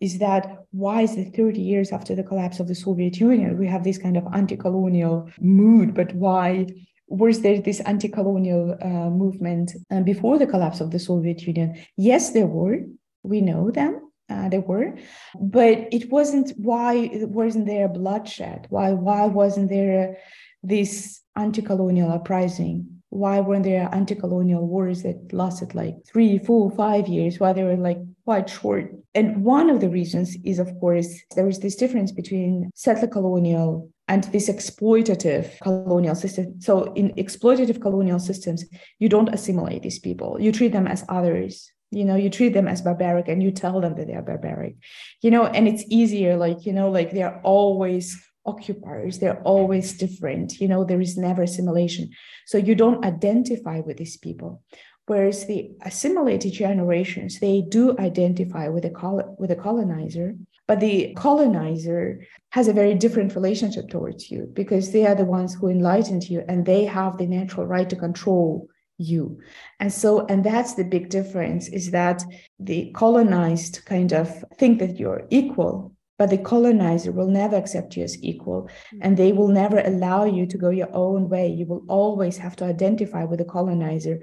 is 0.00 0.18
that 0.18 0.64
why 0.70 1.02
is 1.02 1.16
it 1.16 1.36
30 1.36 1.60
years 1.60 1.92
after 1.92 2.14
the 2.14 2.22
collapse 2.22 2.58
of 2.58 2.68
the 2.68 2.74
Soviet 2.74 3.20
Union, 3.20 3.58
we 3.58 3.66
have 3.66 3.84
this 3.84 3.98
kind 3.98 4.16
of 4.16 4.24
anti 4.32 4.56
colonial 4.56 5.30
mood, 5.40 5.94
but 5.94 6.12
why? 6.14 6.66
Was 7.12 7.40
there 7.40 7.60
this 7.60 7.80
anti 7.80 8.08
colonial 8.08 8.78
uh, 8.80 9.10
movement 9.10 9.72
uh, 9.90 10.00
before 10.00 10.38
the 10.38 10.46
collapse 10.46 10.80
of 10.80 10.92
the 10.92 11.00
Soviet 11.00 11.42
Union? 11.42 11.76
Yes, 11.96 12.30
there 12.30 12.46
were. 12.46 12.78
We 13.24 13.40
know 13.40 13.72
them. 13.72 14.00
Uh, 14.30 14.48
there 14.48 14.60
were, 14.60 14.96
but 15.40 15.88
it 15.90 16.08
wasn't 16.08 16.52
why 16.56 17.10
wasn't 17.12 17.66
there 17.66 17.88
bloodshed? 17.88 18.68
Why 18.70 18.92
why 18.92 19.26
wasn't 19.26 19.70
there 19.70 20.18
this 20.62 21.20
anti-colonial 21.34 22.12
uprising? 22.12 22.99
Why 23.10 23.40
weren't 23.40 23.64
there 23.64 23.88
anti-colonial 23.92 24.66
wars 24.66 25.02
that 25.02 25.32
lasted 25.32 25.74
like 25.74 25.94
three, 26.06 26.38
four, 26.38 26.70
five 26.70 27.08
years, 27.08 27.38
why 27.38 27.52
they 27.52 27.64
were 27.64 27.76
like 27.76 27.98
quite 28.24 28.48
short? 28.48 28.94
And 29.14 29.44
one 29.44 29.68
of 29.68 29.80
the 29.80 29.88
reasons 29.88 30.36
is, 30.44 30.58
of 30.58 30.72
course, 30.78 31.08
there 31.34 31.48
is 31.48 31.58
this 31.58 31.74
difference 31.74 32.12
between 32.12 32.70
settler 32.74 33.08
colonial 33.08 33.90
and 34.06 34.24
this 34.24 34.48
exploitative 34.48 35.60
colonial 35.60 36.14
system. 36.14 36.60
So 36.60 36.92
in 36.94 37.12
exploitative 37.14 37.80
colonial 37.80 38.20
systems, 38.20 38.64
you 39.00 39.08
don't 39.08 39.34
assimilate 39.34 39.82
these 39.82 39.98
people. 39.98 40.40
You 40.40 40.52
treat 40.52 40.72
them 40.72 40.86
as 40.86 41.04
others. 41.08 41.70
You 41.92 42.04
know, 42.04 42.14
you 42.14 42.30
treat 42.30 42.52
them 42.52 42.68
as 42.68 42.82
barbaric 42.82 43.26
and 43.26 43.42
you 43.42 43.50
tell 43.50 43.80
them 43.80 43.96
that 43.96 44.06
they 44.06 44.14
are 44.14 44.22
barbaric. 44.22 44.76
You 45.22 45.32
know, 45.32 45.46
and 45.46 45.66
it's 45.66 45.84
easier, 45.88 46.36
like, 46.36 46.64
you 46.64 46.72
know, 46.72 46.90
like 46.90 47.10
they're 47.10 47.40
always 47.42 48.16
occupiers 48.46 49.18
they're 49.18 49.42
always 49.42 49.96
different 49.96 50.60
you 50.60 50.68
know 50.68 50.84
there 50.84 51.00
is 51.00 51.16
never 51.16 51.42
assimilation. 51.42 52.10
So 52.46 52.58
you 52.58 52.74
don't 52.74 53.04
identify 53.04 53.80
with 53.80 53.96
these 53.98 54.16
people. 54.16 54.62
Whereas 55.06 55.46
the 55.46 55.72
assimilated 55.82 56.52
generations 56.52 57.40
they 57.40 57.62
do 57.62 57.98
identify 57.98 58.68
with 58.68 58.84
a 58.84 58.90
col- 58.90 59.36
with 59.38 59.50
a 59.50 59.56
colonizer 59.56 60.36
but 60.70 60.78
the 60.78 61.12
colonizer 61.14 62.24
has 62.50 62.68
a 62.68 62.72
very 62.72 62.94
different 62.94 63.34
relationship 63.34 63.88
towards 63.88 64.30
you 64.30 64.48
because 64.52 64.92
they 64.92 65.04
are 65.04 65.16
the 65.16 65.24
ones 65.24 65.52
who 65.52 65.66
enlightened 65.66 66.30
you 66.30 66.44
and 66.46 66.64
they 66.64 66.84
have 66.84 67.18
the 67.18 67.26
natural 67.26 67.66
right 67.66 67.90
to 67.90 67.96
control 67.96 68.68
you. 68.96 69.40
And 69.80 69.92
so 69.92 70.26
and 70.26 70.44
that's 70.44 70.74
the 70.74 70.84
big 70.84 71.08
difference 71.08 71.66
is 71.66 71.90
that 71.90 72.22
the 72.60 72.92
colonized 72.94 73.84
kind 73.84 74.12
of 74.12 74.44
think 74.58 74.78
that 74.78 74.96
you're 74.96 75.26
equal 75.30 75.92
but 76.20 76.28
the 76.28 76.36
colonizer 76.36 77.12
will 77.12 77.28
never 77.28 77.56
accept 77.56 77.96
you 77.96 78.04
as 78.04 78.22
equal 78.22 78.68
mm. 78.94 78.98
and 79.00 79.16
they 79.16 79.32
will 79.32 79.48
never 79.48 79.78
allow 79.78 80.24
you 80.24 80.44
to 80.44 80.58
go 80.58 80.68
your 80.68 80.94
own 80.94 81.30
way. 81.30 81.48
You 81.48 81.64
will 81.64 81.82
always 81.88 82.36
have 82.36 82.56
to 82.56 82.66
identify 82.66 83.24
with 83.24 83.38
the 83.38 83.46
colonizer. 83.46 84.20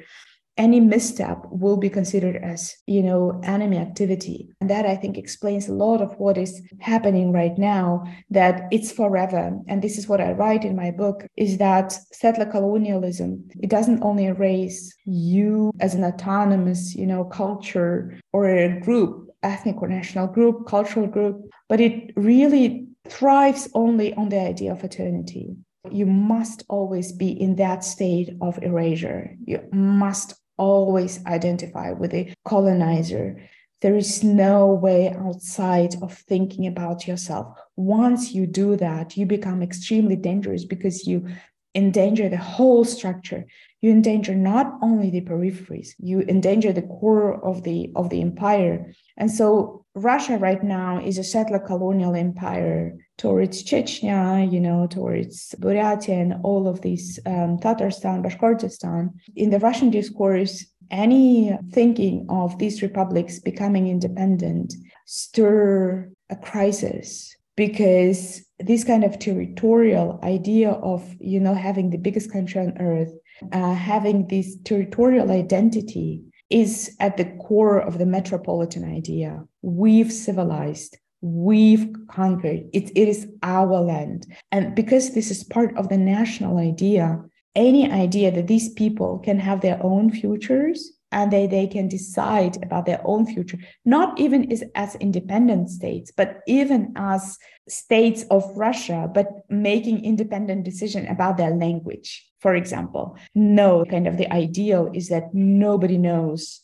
Any 0.58 0.80
misstep 0.80 1.40
will 1.50 1.78
be 1.78 1.90
considered 1.90 2.36
as 2.36 2.76
you 2.86 3.02
know 3.02 3.42
enemy 3.44 3.78
activity. 3.78 4.48
And 4.62 4.70
that 4.70 4.86
i 4.86 4.96
think 4.96 5.18
explains 5.18 5.68
a 5.68 5.80
lot 5.86 6.00
of 6.02 6.14
what 6.20 6.38
is 6.38 6.62
happening 6.80 7.32
right 7.32 7.58
now 7.58 8.04
that 8.30 8.68
it's 8.72 8.92
forever. 8.92 9.60
And 9.68 9.82
this 9.82 9.98
is 9.98 10.08
what 10.08 10.22
i 10.22 10.34
write 10.34 10.66
in 10.66 10.76
my 10.76 10.92
book 10.92 11.26
is 11.36 11.58
that 11.58 11.98
settler 12.12 12.46
colonialism 12.46 13.50
it 13.60 13.72
doesn't 13.72 14.04
only 14.04 14.26
erase 14.26 14.96
you 15.06 15.72
as 15.80 15.96
an 15.96 16.04
autonomous 16.04 16.94
you 16.94 17.08
know 17.08 17.24
culture 17.26 18.20
or 18.34 18.48
a 18.48 18.80
group 18.82 19.27
ethnic 19.44 19.82
or 19.82 19.88
national 19.88 20.28
group, 20.28 20.68
cultural 20.68 21.08
group, 21.08 21.50
but 21.70 21.80
it 21.80 22.14
really 22.16 22.88
thrives 23.08 23.70
only 23.74 24.14
on 24.14 24.30
the 24.30 24.40
idea 24.40 24.72
of 24.72 24.84
eternity. 24.84 25.56
You 25.92 26.06
must 26.06 26.64
always 26.68 27.12
be 27.12 27.30
in 27.30 27.56
that 27.56 27.84
state 27.84 28.36
of 28.42 28.62
erasure. 28.62 29.36
You 29.46 29.62
must 29.72 30.36
always 30.58 31.26
identify 31.26 31.92
with 31.92 32.12
the 32.12 32.34
colonizer. 32.46 33.42
There 33.82 33.96
is 33.96 34.24
no 34.24 34.74
way 34.74 35.10
outside 35.10 35.96
of 36.02 36.18
thinking 36.18 36.66
about 36.68 37.08
yourself. 37.08 37.58
Once 37.76 38.34
you 38.34 38.48
do 38.48 38.76
that, 38.78 39.16
you 39.16 39.26
become 39.26 39.62
extremely 39.62 40.16
dangerous 40.16 40.66
because 40.66 41.06
you 41.08 41.28
endanger 41.78 42.28
the 42.28 42.46
whole 42.56 42.84
structure. 42.84 43.46
You 43.82 43.92
endanger 43.92 44.34
not 44.36 44.68
only 44.82 45.10
the 45.12 45.22
peripheries 45.22 45.90
you 46.00 46.22
endanger 46.22 46.74
the 46.74 46.82
core 46.82 47.34
of 47.46 47.64
the 47.64 47.92
of 47.96 48.10
the 48.10 48.22
empire. 48.22 48.92
And 49.16 49.30
so 49.32 49.86
russia 49.94 50.38
right 50.38 50.64
now 50.64 51.00
is 51.00 51.18
a 51.18 51.24
settler 51.24 51.60
colonial 51.60 52.16
empire 52.16 52.94
towards 53.18 53.64
chechnya 53.64 54.52
you 54.52 54.60
know 54.60 54.88
towards 54.88 55.56
buryatia 55.60 56.22
and 56.24 56.34
all 56.44 56.68
of 56.68 56.82
these 56.82 57.20
um, 57.26 57.58
tatarstan 57.64 58.24
bashkortostan. 58.26 59.10
In 59.36 59.52
the 59.52 59.60
russian 59.60 59.90
discourse 59.92 60.66
any 60.90 61.56
thinking 61.72 62.26
of 62.30 62.58
these 62.58 62.82
republics 62.82 63.40
becoming 63.40 63.88
independent 63.88 64.74
stir 65.06 66.10
a 66.30 66.36
crisis 66.36 67.36
because 67.56 68.47
this 68.60 68.84
kind 68.84 69.04
of 69.04 69.20
territorial 69.20 70.20
idea 70.24 70.72
of 70.72 71.16
you 71.20 71.40
know 71.40 71.54
having 71.54 71.90
the 71.90 71.98
biggest 71.98 72.32
country 72.32 72.62
on 72.62 72.78
earth 72.80 73.14
uh, 73.52 73.74
having 73.74 74.28
this 74.28 74.58
territorial 74.64 75.32
identity 75.32 76.24
is 76.50 76.96
at 77.00 77.18
the 77.18 77.26
core 77.46 77.80
of 77.80 77.98
the 77.98 78.06
metropolitan 78.06 78.84
idea. 78.84 79.44
We've 79.62 80.12
civilized 80.12 80.98
we've 81.22 81.90
conquered 82.10 82.70
it, 82.74 82.92
it 82.96 83.08
is 83.08 83.28
our 83.42 83.82
land. 83.82 84.28
And 84.52 84.76
because 84.76 85.14
this 85.14 85.32
is 85.32 85.44
part 85.44 85.76
of 85.78 85.90
the 85.90 85.98
national 85.98 86.58
idea 86.58 87.24
any 87.56 87.92
idea 87.92 88.30
that 88.32 88.46
these 88.46 88.70
people 88.74 89.18
can 89.18 89.40
have 89.40 89.62
their 89.62 89.84
own 89.84 90.12
futures 90.12 90.94
and 91.18 91.34
they, 91.34 91.48
they 91.48 91.66
can 91.66 91.88
decide 91.88 92.64
about 92.64 92.86
their 92.86 93.02
own 93.04 93.26
future, 93.26 93.58
not 93.84 94.20
even 94.20 94.52
as, 94.52 94.64
as 94.76 94.94
independent 94.98 95.68
states, 95.68 96.12
but 96.16 96.42
even 96.46 96.94
as 96.96 97.40
states 97.68 98.24
of 98.30 98.44
Russia, 98.56 99.10
but 99.12 99.28
making 99.50 100.06
independent 100.06 100.64
decision 100.64 101.08
about 101.08 101.38
their 101.38 101.50
language, 101.50 102.24
for 102.40 102.54
example. 102.54 103.18
No, 103.34 103.84
kind 103.84 104.08
of 104.08 104.18
the 104.18 104.32
ideal 104.32 104.92
is 104.94 105.10
that 105.10 105.34
nobody 105.34 105.98
knows 105.98 106.62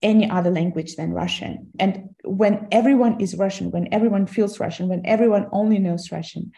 any 0.00 0.30
other 0.30 0.50
language 0.50 0.96
than 0.96 1.12
Russian. 1.12 1.68
And 1.78 2.14
when 2.24 2.68
everyone 2.72 3.20
is 3.20 3.36
Russian, 3.36 3.70
when 3.70 3.92
everyone 3.92 4.26
feels 4.26 4.58
Russian, 4.58 4.88
when 4.88 5.04
everyone 5.04 5.46
only 5.52 5.78
knows 5.78 6.10
Russian, 6.10 6.52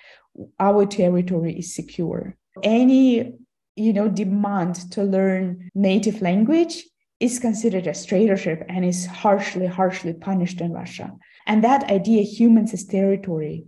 our 0.61 0.87
territory 0.87 1.59
is 1.59 1.75
secure. 1.75 2.37
Any 2.63 3.33
you 3.75 3.93
know 3.93 4.07
demand 4.07 4.75
to 4.93 5.03
learn 5.03 5.71
native 5.75 6.21
language 6.21 6.85
is 7.23 7.39
considered 7.39 7.87
a 7.87 7.91
traitorship 7.93 8.65
and 8.69 8.85
is 8.85 9.07
harshly, 9.07 9.67
harshly 9.67 10.13
punished 10.13 10.61
in 10.61 10.73
Russia. 10.73 11.13
And 11.47 11.63
that 11.63 11.89
idea, 11.89 12.23
humans 12.23 12.75
as 12.75 12.85
territory, 12.85 13.65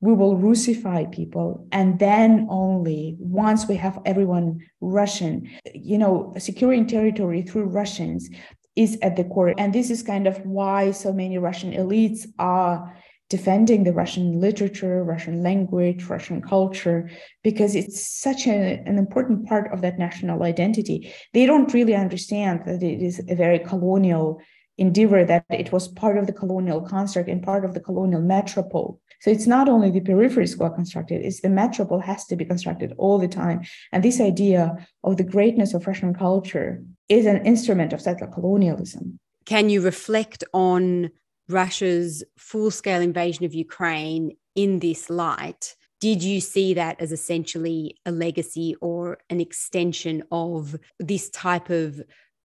we 0.00 0.12
will 0.12 0.36
Russify 0.36 1.10
people. 1.10 1.68
And 1.70 2.00
then 2.00 2.48
only 2.50 3.16
once 3.18 3.68
we 3.68 3.76
have 3.76 4.00
everyone 4.04 4.58
Russian, 4.80 5.48
you 5.72 5.98
know, 5.98 6.34
securing 6.38 6.86
territory 6.86 7.42
through 7.42 7.66
Russians 7.66 8.28
is 8.74 8.98
at 9.02 9.14
the 9.14 9.24
core. 9.24 9.54
And 9.56 9.72
this 9.72 9.88
is 9.88 10.02
kind 10.02 10.26
of 10.26 10.44
why 10.44 10.90
so 10.90 11.12
many 11.12 11.38
Russian 11.38 11.72
elites 11.72 12.26
are 12.40 12.92
defending 13.28 13.84
the 13.84 13.92
Russian 13.92 14.40
literature, 14.40 15.02
Russian 15.02 15.42
language, 15.42 16.04
Russian 16.04 16.40
culture, 16.40 17.10
because 17.42 17.74
it's 17.74 18.00
such 18.00 18.46
a, 18.46 18.82
an 18.86 18.98
important 18.98 19.46
part 19.46 19.72
of 19.72 19.80
that 19.82 19.98
national 19.98 20.42
identity. 20.44 21.12
They 21.34 21.46
don't 21.46 21.72
really 21.74 21.94
understand 21.94 22.62
that 22.66 22.82
it 22.82 23.02
is 23.02 23.20
a 23.28 23.34
very 23.34 23.58
colonial 23.58 24.40
endeavor, 24.78 25.24
that 25.24 25.44
it 25.50 25.72
was 25.72 25.88
part 25.88 26.18
of 26.18 26.26
the 26.26 26.32
colonial 26.32 26.80
construct 26.82 27.28
and 27.28 27.42
part 27.42 27.64
of 27.64 27.74
the 27.74 27.80
colonial 27.80 28.20
metropole. 28.20 29.00
So 29.20 29.30
it's 29.30 29.46
not 29.46 29.68
only 29.68 29.90
the 29.90 30.00
peripheries 30.00 30.56
who 30.56 30.64
are 30.64 30.74
constructed, 30.74 31.24
it's 31.24 31.40
the 31.40 31.48
metropole 31.48 32.00
has 32.00 32.26
to 32.26 32.36
be 32.36 32.44
constructed 32.44 32.92
all 32.98 33.18
the 33.18 33.28
time. 33.28 33.62
And 33.90 34.04
this 34.04 34.20
idea 34.20 34.76
of 35.02 35.16
the 35.16 35.24
greatness 35.24 35.74
of 35.74 35.86
Russian 35.86 36.14
culture 36.14 36.82
is 37.08 37.26
an 37.26 37.44
instrument 37.46 37.92
of 37.92 38.00
settler 38.00 38.26
colonialism. 38.28 39.18
Can 39.46 39.70
you 39.70 39.80
reflect 39.80 40.44
on 40.52 41.10
Russia's 41.48 42.24
full 42.36 42.70
scale 42.70 43.00
invasion 43.00 43.44
of 43.44 43.54
Ukraine 43.54 44.36
in 44.54 44.80
this 44.80 45.08
light, 45.10 45.76
did 46.00 46.22
you 46.22 46.40
see 46.40 46.74
that 46.74 47.00
as 47.00 47.12
essentially 47.12 47.96
a 48.04 48.10
legacy 48.10 48.76
or 48.80 49.18
an 49.30 49.40
extension 49.40 50.22
of 50.30 50.76
this 50.98 51.30
type 51.30 51.70
of 51.70 52.02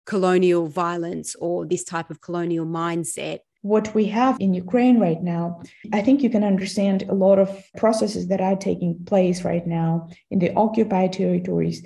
colonial 0.06 0.66
violence 0.66 1.34
or 1.36 1.66
this 1.66 1.84
type 1.84 2.10
of 2.10 2.20
colonial 2.20 2.66
mindset? 2.66 3.40
What 3.62 3.94
we 3.94 4.06
have 4.06 4.40
in 4.40 4.54
Ukraine 4.54 4.98
right 4.98 5.22
now, 5.22 5.62
I 5.92 6.00
think 6.00 6.22
you 6.22 6.30
can 6.30 6.44
understand 6.44 7.02
a 7.02 7.14
lot 7.14 7.38
of 7.38 7.48
processes 7.76 8.28
that 8.28 8.40
are 8.40 8.56
taking 8.56 9.04
place 9.04 9.44
right 9.44 9.66
now 9.66 10.08
in 10.30 10.38
the 10.38 10.54
occupied 10.54 11.12
territories 11.12 11.84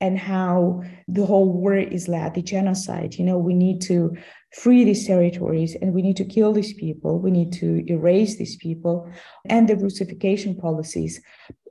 and 0.00 0.18
how 0.18 0.82
the 1.08 1.24
whole 1.24 1.52
war 1.52 1.76
is 1.76 2.08
led, 2.08 2.34
the 2.34 2.42
genocide. 2.42 3.14
You 3.14 3.24
know, 3.24 3.38
we 3.38 3.54
need 3.54 3.80
to 3.82 4.16
free 4.52 4.84
these 4.84 5.06
territories 5.06 5.76
and 5.80 5.92
we 5.92 6.02
need 6.02 6.16
to 6.16 6.24
kill 6.24 6.52
these 6.52 6.74
people, 6.74 7.18
we 7.18 7.30
need 7.30 7.52
to 7.54 7.84
erase 7.90 8.36
these 8.36 8.56
people, 8.56 9.10
and 9.48 9.68
the 9.68 9.76
Russification 9.76 10.56
policies. 10.56 11.20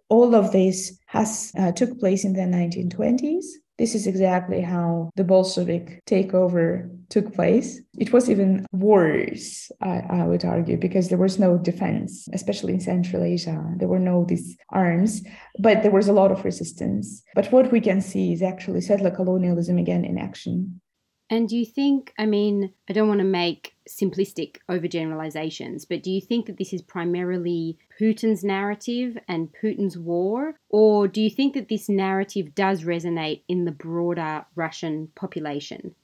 All 0.09 0.35
of 0.35 0.51
this 0.51 0.99
has 1.07 1.51
uh, 1.57 1.71
took 1.71 1.99
place 1.99 2.23
in 2.23 2.33
the 2.33 2.41
1920s 2.41 3.45
this 3.77 3.95
is 3.95 4.07
exactly 4.07 4.61
how 4.61 5.09
the 5.15 5.23
Bolshevik 5.23 6.03
takeover 6.05 6.89
took 7.09 7.33
place. 7.33 7.79
It 7.97 8.13
was 8.13 8.29
even 8.29 8.65
worse, 8.71 9.71
I, 9.81 10.01
I, 10.09 10.23
would 10.23 10.45
argue, 10.45 10.77
because 10.77 11.09
there 11.09 11.17
was 11.17 11.39
no 11.39 11.57
defense, 11.57 12.27
especially 12.33 12.73
in 12.73 12.79
Central 12.79 13.23
Asia. 13.23 13.63
There 13.77 13.87
were 13.87 13.99
no 13.99 14.25
these 14.25 14.55
arms, 14.69 15.23
but 15.59 15.81
there 15.81 15.91
was 15.91 16.07
a 16.07 16.13
lot 16.13 16.31
of 16.31 16.45
resistance. 16.45 17.23
But 17.35 17.51
what 17.51 17.71
we 17.71 17.81
can 17.81 18.01
see 18.01 18.33
is 18.33 18.41
actually 18.41 18.81
settler 18.81 19.11
colonialism 19.11 19.77
again 19.77 20.05
in 20.05 20.17
action. 20.17 20.81
And 21.29 21.49
do 21.49 21.57
you 21.57 21.65
think, 21.65 22.13
I 22.17 22.25
mean, 22.25 22.73
I 22.89 22.93
don't 22.93 23.07
want 23.07 23.19
to 23.19 23.25
make 23.25 23.75
simplistic 23.89 24.57
overgeneralizations, 24.69 25.85
but 25.89 26.03
do 26.03 26.11
you 26.11 26.21
think 26.21 26.45
that 26.45 26.57
this 26.57 26.73
is 26.73 26.81
primarily 26.81 27.77
Putin's 27.99 28.43
narrative 28.43 29.17
and 29.27 29.49
Putin's 29.61 29.97
war? 29.97 30.55
Or 30.69 31.07
do 31.07 31.21
you 31.21 31.29
think 31.29 31.53
that 31.55 31.69
this 31.69 31.89
narrative 31.89 32.53
does 32.53 32.83
resonate 32.83 33.43
in 33.47 33.65
the 33.65 33.71
broader 33.71 34.45
Russian 34.55 35.09
population? 35.15 35.95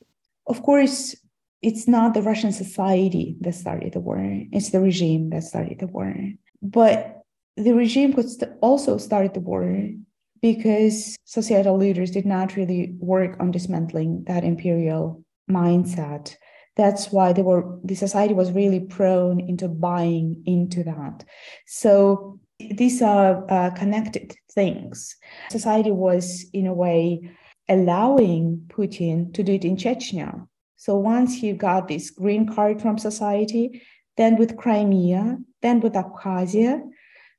Of 0.48 0.64
course, 0.64 1.16
it's 1.62 1.88
not 1.88 2.14
the 2.14 2.22
Russian 2.22 2.52
society 2.52 3.36
that 3.42 3.54
started 3.56 3.94
the 3.94 4.00
war, 4.00 4.20
it's 4.52 4.70
the 4.72 4.80
regime 4.80 5.30
that 5.30 5.44
started 5.44 5.80
the 5.80 5.88
war. 5.88 6.16
But 6.62 7.22
the 7.56 7.74
regime 7.74 8.14
could 8.14 8.28
also 8.62 8.98
start 8.98 9.34
the 9.34 9.42
war 9.42 9.90
because 10.42 11.16
societal 11.26 11.78
leaders 11.78 12.12
did 12.12 12.26
not 12.26 12.56
really 12.56 12.96
work 13.00 13.38
on 13.40 13.52
dismantling 13.52 14.24
that 14.28 14.44
imperial 14.44 15.24
mindset. 15.50 16.36
That's 16.76 17.12
why 17.12 17.34
they 17.34 17.42
were 17.42 17.80
the 17.84 17.96
society 17.96 18.34
was 18.34 18.52
really 18.52 18.80
prone 18.80 19.40
into 19.40 19.68
buying 19.68 20.42
into 20.46 20.84
that. 20.84 21.26
So 21.68 22.40
these 22.60 23.02
are 23.02 23.46
uh, 23.52 23.72
connected 23.72 24.36
things. 24.52 25.16
Society 25.50 25.92
was 25.92 26.46
in 26.54 26.68
a 26.68 26.74
way 26.74 27.30
allowing 27.68 28.66
putin 28.70 29.34
to 29.34 29.44
do 29.44 29.54
it 29.54 29.66
in 29.66 29.76
chechnya. 29.76 30.48
So 30.78 30.96
once 30.96 31.36
he 31.36 31.52
got 31.52 31.88
this 31.88 32.10
green 32.10 32.48
card 32.48 32.82
from 32.82 32.98
society 32.98 33.82
then 34.20 34.36
with 34.36 34.58
crimea 34.58 35.38
then 35.62 35.80
with 35.80 35.94
abkhazia 35.94 36.82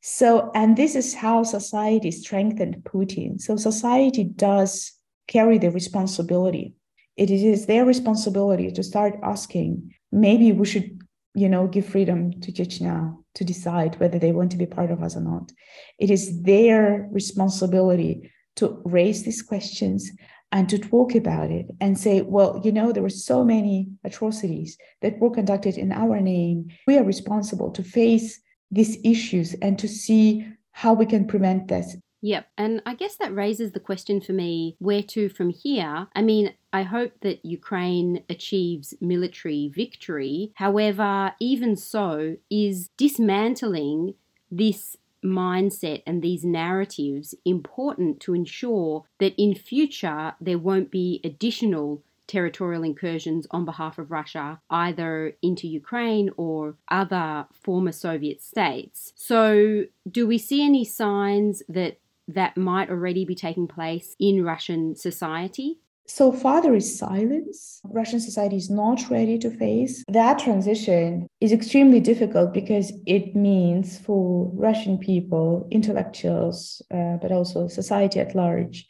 so, 0.01 0.51
and 0.55 0.77
this 0.77 0.95
is 0.95 1.15
how 1.15 1.43
society 1.43 2.11
strengthened 2.11 2.83
Putin. 2.85 3.41
So, 3.41 3.57
society 3.57 4.25
does 4.25 4.93
carry 5.29 5.59
the 5.59 5.71
responsibility. 5.71 6.75
It 7.17 7.31
is 7.31 7.67
their 7.67 7.85
responsibility 7.85 8.71
to 8.73 8.83
start 8.83 9.19
asking, 9.23 9.95
maybe 10.11 10.53
we 10.53 10.65
should, 10.65 11.03
you 11.35 11.49
know, 11.49 11.67
give 11.67 11.85
freedom 11.85 12.41
to 12.41 12.51
Chechnya 12.51 13.15
to 13.35 13.45
decide 13.45 14.01
whether 14.01 14.19
they 14.19 14.33
want 14.33 14.51
to 14.53 14.57
be 14.57 14.67
part 14.67 14.91
of 14.91 15.03
us 15.03 15.17
or 15.17 15.21
not. 15.21 15.53
It 15.99 16.11
is 16.11 16.43
their 16.43 17.09
responsibility 17.13 18.31
to 18.57 18.81
raise 18.85 19.23
these 19.25 19.43
questions 19.43 20.11
and 20.51 20.69
to 20.69 20.79
talk 20.79 21.15
about 21.15 21.51
it 21.51 21.67
and 21.81 21.99
say, 21.99 22.23
well, 22.23 22.61
you 22.65 22.73
know, 22.73 22.91
there 22.91 23.03
were 23.03 23.11
so 23.11 23.45
many 23.45 23.89
atrocities 24.03 24.77
that 25.03 25.19
were 25.19 25.31
conducted 25.31 25.77
in 25.77 25.93
our 25.93 26.21
name. 26.21 26.69
We 26.87 26.97
are 26.97 27.05
responsible 27.05 27.71
to 27.73 27.85
face 27.85 28.41
these 28.71 28.99
issues 29.05 29.55
and 29.55 29.79
to 29.79 29.89
see 29.89 30.47
how 30.73 30.93
we 30.93 31.07
can 31.07 31.27
prevent 31.27 31.69
this. 31.69 31.97
Yep. 32.23 32.49
And 32.59 32.83
I 32.85 32.95
guess 32.95 33.17
that 33.17 33.35
raises 33.35 33.73
the 33.73 33.81
question 33.81 34.21
for 34.21 34.33
me 34.33 34.77
where 34.79 35.03
to 35.05 35.29
from 35.31 35.51
here? 35.51 36.09
I 36.15 36.23
mean, 36.23 36.53
I 36.73 36.83
hope 36.83 37.13
that 37.23 37.45
Ukraine 37.45 38.25
achieves 38.29 38.95
military 39.01 39.69
victory. 39.75 40.53
However, 40.57 41.33
even 41.41 41.77
so, 41.77 42.37
is 42.51 42.91
dismantling 42.97 44.15
this 44.51 44.97
mindset 45.25 46.03
and 46.07 46.23
these 46.23 46.45
narratives 46.45 47.35
important 47.45 48.21
to 48.21 48.35
ensure 48.35 49.05
that 49.19 49.35
in 49.37 49.55
future 49.55 50.35
there 50.41 50.59
won't 50.59 50.91
be 50.91 51.21
additional 51.25 52.03
territorial 52.31 52.85
incursions 52.85 53.47
on 53.51 53.65
behalf 53.65 53.99
of 53.99 54.11
Russia, 54.11 54.61
either 54.71 55.37
into 55.43 55.67
Ukraine 55.67 56.31
or 56.37 56.77
other 56.91 57.47
former 57.53 57.93
Soviet 57.93 58.41
states. 58.43 59.13
So, 59.17 59.85
do 60.11 60.27
we 60.27 60.39
see 60.39 60.65
any 60.65 60.85
signs 60.85 61.63
that 61.69 61.99
that 62.29 62.57
might 62.57 62.91
already 62.91 63.25
be 63.25 63.35
taking 63.35 63.67
place 63.67 64.15
in 64.21 64.45
Russian 64.45 64.95
society? 64.95 65.81
So 66.07 66.33
far, 66.33 66.61
there 66.61 66.75
is 66.75 66.99
silence. 66.99 67.81
Russian 67.85 68.19
society 68.19 68.57
is 68.57 68.69
not 68.69 69.09
ready 69.11 69.39
to 69.39 69.49
face 69.49 70.03
that 70.09 70.41
transition. 70.41 71.29
is 71.41 71.53
extremely 71.53 72.01
difficult 72.01 72.53
because 72.53 72.93
it 73.07 73.37
means 73.37 73.99
for 73.99 74.51
Russian 74.55 74.99
people, 74.99 75.69
intellectuals, 75.71 76.83
uh, 76.93 77.17
but 77.23 77.31
also 77.31 77.69
society 77.69 78.19
at 78.19 78.35
large, 78.35 78.89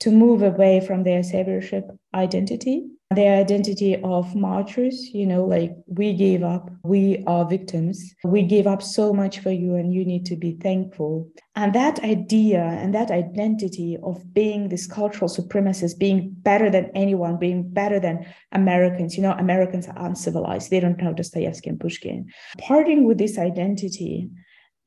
to 0.00 0.10
move 0.10 0.42
away 0.42 0.80
from 0.80 1.04
their 1.04 1.20
saviorship 1.20 1.84
identity, 2.14 2.86
their 3.12 3.40
identity 3.40 4.00
of 4.02 4.34
martyrs, 4.36 5.10
you 5.12 5.26
know, 5.26 5.44
like 5.44 5.72
we 5.86 6.12
gave 6.12 6.44
up, 6.44 6.70
we 6.84 7.24
are 7.26 7.44
victims, 7.44 8.14
we 8.24 8.42
gave 8.42 8.68
up 8.68 8.80
so 8.80 9.12
much 9.12 9.40
for 9.40 9.50
you, 9.50 9.74
and 9.74 9.92
you 9.92 10.04
need 10.04 10.24
to 10.26 10.36
be 10.36 10.52
thankful. 10.62 11.28
And 11.56 11.74
that 11.74 11.98
idea 12.04 12.60
and 12.60 12.94
that 12.94 13.10
identity 13.10 13.98
of 14.04 14.32
being 14.32 14.68
this 14.68 14.86
cultural 14.86 15.28
supremacist, 15.28 15.98
being 15.98 16.30
better 16.42 16.70
than 16.70 16.90
anyone, 16.94 17.36
being 17.36 17.68
better 17.68 17.98
than 17.98 18.24
Americans, 18.52 19.16
you 19.16 19.22
know, 19.24 19.32
Americans 19.32 19.88
are 19.88 20.06
uncivilized, 20.06 20.70
they 20.70 20.80
don't 20.80 21.02
know 21.02 21.12
Dostoevsky 21.12 21.68
and 21.68 21.80
Pushkin. 21.80 22.26
Parting 22.58 23.04
with 23.04 23.18
this 23.18 23.38
identity 23.38 24.30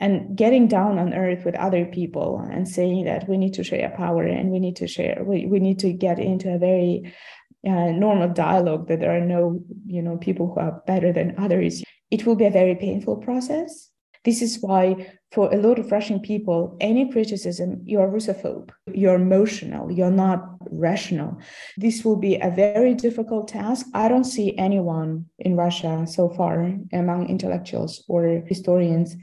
and 0.04 0.36
getting 0.36 0.68
down 0.68 1.00
on 1.00 1.13
earth 1.13 1.46
with 1.46 1.56
other 1.56 1.86
people 1.86 2.46
and 2.52 2.68
saying 2.68 3.06
that 3.06 3.28
we 3.30 3.38
need 3.38 3.54
to 3.54 3.63
share 3.63 3.89
power 3.96 4.24
and 4.24 4.52
we 4.52 4.60
need 4.60 4.76
to 4.76 4.86
share 4.86 5.24
we, 5.26 5.46
we 5.46 5.60
need 5.60 5.80
to 5.80 5.94
get 5.94 6.20
into 6.20 6.54
a 6.54 6.60
very 6.60 7.13
uh, 7.66 7.92
normal 8.06 8.28
dialogue 8.28 8.89
that 8.89 9.00
there 9.00 9.16
are 9.16 9.26
no 9.36 9.63
you 9.86 10.02
know 10.02 10.18
people 10.18 10.48
who 10.48 10.60
are 10.60 10.84
better 10.86 11.13
than 11.13 11.34
others. 11.38 11.82
It 12.12 12.26
will 12.26 12.36
be 12.36 12.46
a 12.46 12.60
very 12.62 12.76
painful 12.76 13.18
process. 13.28 13.89
This 14.26 14.42
is 14.42 14.58
why 14.60 15.10
for 15.32 15.52
a 15.52 15.58
lot 15.58 15.80
of 15.80 15.92
russian 15.92 16.20
people 16.20 16.78
any 16.80 17.12
criticism 17.12 17.82
you're 17.86 18.12
russophobe 18.16 18.72
you're 18.94 19.16
emotional. 19.16 19.89
You're 19.89 20.20
not 20.26 20.39
rational. 20.70 21.39
This 21.78 22.04
will 22.04 22.18
be 22.18 22.36
a 22.36 22.52
very 22.52 22.94
difficult 22.94 23.48
task. 23.48 23.86
I 23.94 24.10
don't 24.10 24.32
see 24.36 24.58
anyone 24.58 25.28
in 25.39 25.56
russia 25.56 26.06
so 26.18 26.28
far 26.28 26.56
among 26.92 27.30
intellectuals 27.30 28.04
or 28.10 28.44
historians 28.54 29.16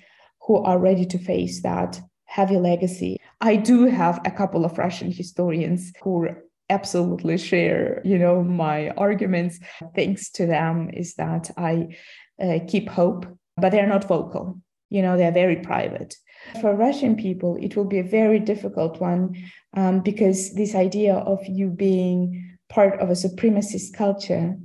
who 0.51 0.57
are 0.65 0.81
ready 0.81 1.07
to 1.07 1.17
face 1.17 1.63
that 1.63 2.01
heavy 2.25 2.57
legacy. 2.57 3.17
I 3.41 3.55
do 3.55 3.85
have 3.85 4.21
a 4.25 4.33
couple 4.33 4.65
of 4.65 4.79
Russian 4.79 5.13
historians 5.13 5.93
who 6.03 6.27
absolutely 6.69 7.39
share, 7.39 8.03
you 8.05 8.19
know, 8.19 8.43
my 8.43 8.89
arguments. 8.97 9.61
Thanks 9.95 10.29
to 10.31 10.47
them 10.47 10.91
is 10.93 11.15
that 11.15 11.53
I 11.57 11.97
uh, 12.43 12.59
keep 12.67 12.89
hope, 12.89 13.27
but 13.59 13.71
they're 13.71 13.87
not 13.87 14.09
vocal. 14.09 14.61
You 14.89 15.03
know, 15.03 15.17
they're 15.17 15.31
very 15.31 15.55
private. 15.55 16.17
For 16.61 16.75
Russian 16.75 17.15
people, 17.15 17.57
it 17.61 17.77
will 17.77 17.85
be 17.85 18.01
a 18.01 18.15
very 18.21 18.41
difficult 18.41 19.01
one 19.01 19.37
um, 19.77 20.01
because 20.01 20.55
this 20.55 20.75
idea 20.75 21.15
of 21.15 21.39
you 21.47 21.69
being 21.69 22.59
part 22.69 22.99
of 22.99 23.09
a 23.09 23.13
supremacist 23.13 23.93
culture, 23.93 24.57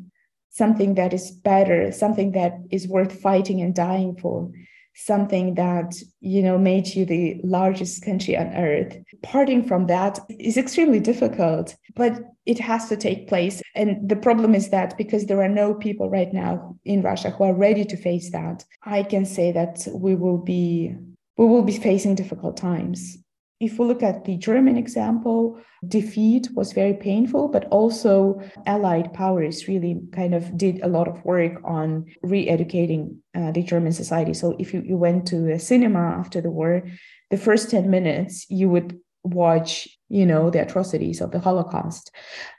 something 0.49 0.95
that 0.95 1.13
is 1.13 1.29
better, 1.29 1.91
something 1.91 2.31
that 2.31 2.53
is 2.71 2.87
worth 2.87 3.21
fighting 3.21 3.61
and 3.61 3.75
dying 3.75 4.17
for, 4.19 4.49
something 4.95 5.55
that 5.55 5.93
you 6.21 6.41
know 6.41 6.57
made 6.57 6.87
you 6.87 7.05
the 7.05 7.39
largest 7.43 8.03
country 8.03 8.35
on 8.37 8.47
earth. 8.55 8.97
Parting 9.23 9.63
from 9.67 9.87
that 9.87 10.19
is 10.39 10.57
extremely 10.57 10.99
difficult 10.99 11.75
but 11.95 12.19
it 12.45 12.59
has 12.59 12.89
to 12.89 12.97
take 12.97 13.29
place. 13.29 13.61
And 13.73 14.09
the 14.09 14.17
problem 14.17 14.53
is 14.53 14.69
that 14.69 14.97
because 14.97 15.25
there 15.25 15.41
are 15.41 15.49
no 15.49 15.73
people 15.73 16.09
right 16.09 16.33
now 16.33 16.75
in 16.85 17.01
russia 17.01 17.29
who 17.31 17.43
are 17.43 17.53
ready 17.53 17.83
to 17.85 17.97
face 17.97 18.31
that 18.31 18.63
i 18.83 19.03
can 19.03 19.25
say 19.25 19.51
that 19.51 19.87
we 19.93 20.15
will 20.15 20.37
be 20.37 20.95
we 21.37 21.45
will 21.45 21.63
be 21.63 21.77
facing 21.77 22.15
difficult 22.15 22.55
times 22.57 23.17
if 23.59 23.79
we 23.79 23.85
look 23.85 24.03
at 24.03 24.25
the 24.25 24.37
German 24.37 24.77
example, 24.77 25.59
defeat 25.87 26.49
was 26.53 26.73
very 26.73 26.93
painful, 26.93 27.47
but 27.47 27.65
also 27.65 28.41
Allied 28.65 29.13
powers 29.13 29.67
really 29.67 30.01
kind 30.11 30.35
of 30.35 30.57
did 30.57 30.81
a 30.81 30.87
lot 30.87 31.07
of 31.07 31.23
work 31.23 31.61
on 31.63 32.05
re 32.21 32.47
educating 32.49 33.21
uh, 33.33 33.51
the 33.51 33.63
German 33.63 33.91
society. 33.91 34.33
So 34.33 34.55
if 34.59 34.73
you, 34.73 34.81
you 34.85 34.97
went 34.97 35.27
to 35.27 35.51
a 35.51 35.59
cinema 35.59 35.99
after 35.99 36.41
the 36.41 36.51
war, 36.51 36.83
the 37.31 37.37
first 37.37 37.69
10 37.69 37.89
minutes, 37.89 38.45
you 38.49 38.69
would 38.69 38.99
watch 39.23 39.87
you 40.07 40.25
know 40.25 40.51
the 40.51 40.61
atrocities 40.61 41.19
of 41.19 41.31
the 41.31 41.39
holocaust 41.39 42.11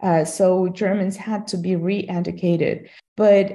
uh, 0.03 0.25
so 0.25 0.69
germans 0.69 1.17
had 1.17 1.47
to 1.47 1.57
be 1.57 1.77
re-educated 1.77 2.91
but 3.17 3.53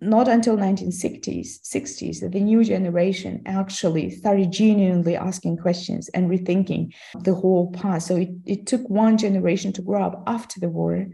not 0.00 0.28
until 0.28 0.56
1960s 0.56 1.60
60s 1.62 2.20
that 2.20 2.32
the 2.32 2.40
new 2.40 2.64
generation 2.64 3.42
actually 3.46 4.10
started 4.10 4.50
genuinely 4.50 5.16
asking 5.16 5.56
questions 5.58 6.08
and 6.10 6.30
rethinking 6.30 6.92
the 7.22 7.34
whole 7.34 7.70
past. 7.72 8.06
So 8.08 8.16
it, 8.16 8.30
it 8.46 8.66
took 8.66 8.88
one 8.88 9.18
generation 9.18 9.72
to 9.74 9.82
grow 9.82 10.02
up 10.04 10.22
after 10.26 10.58
the 10.58 10.68
war 10.68 11.06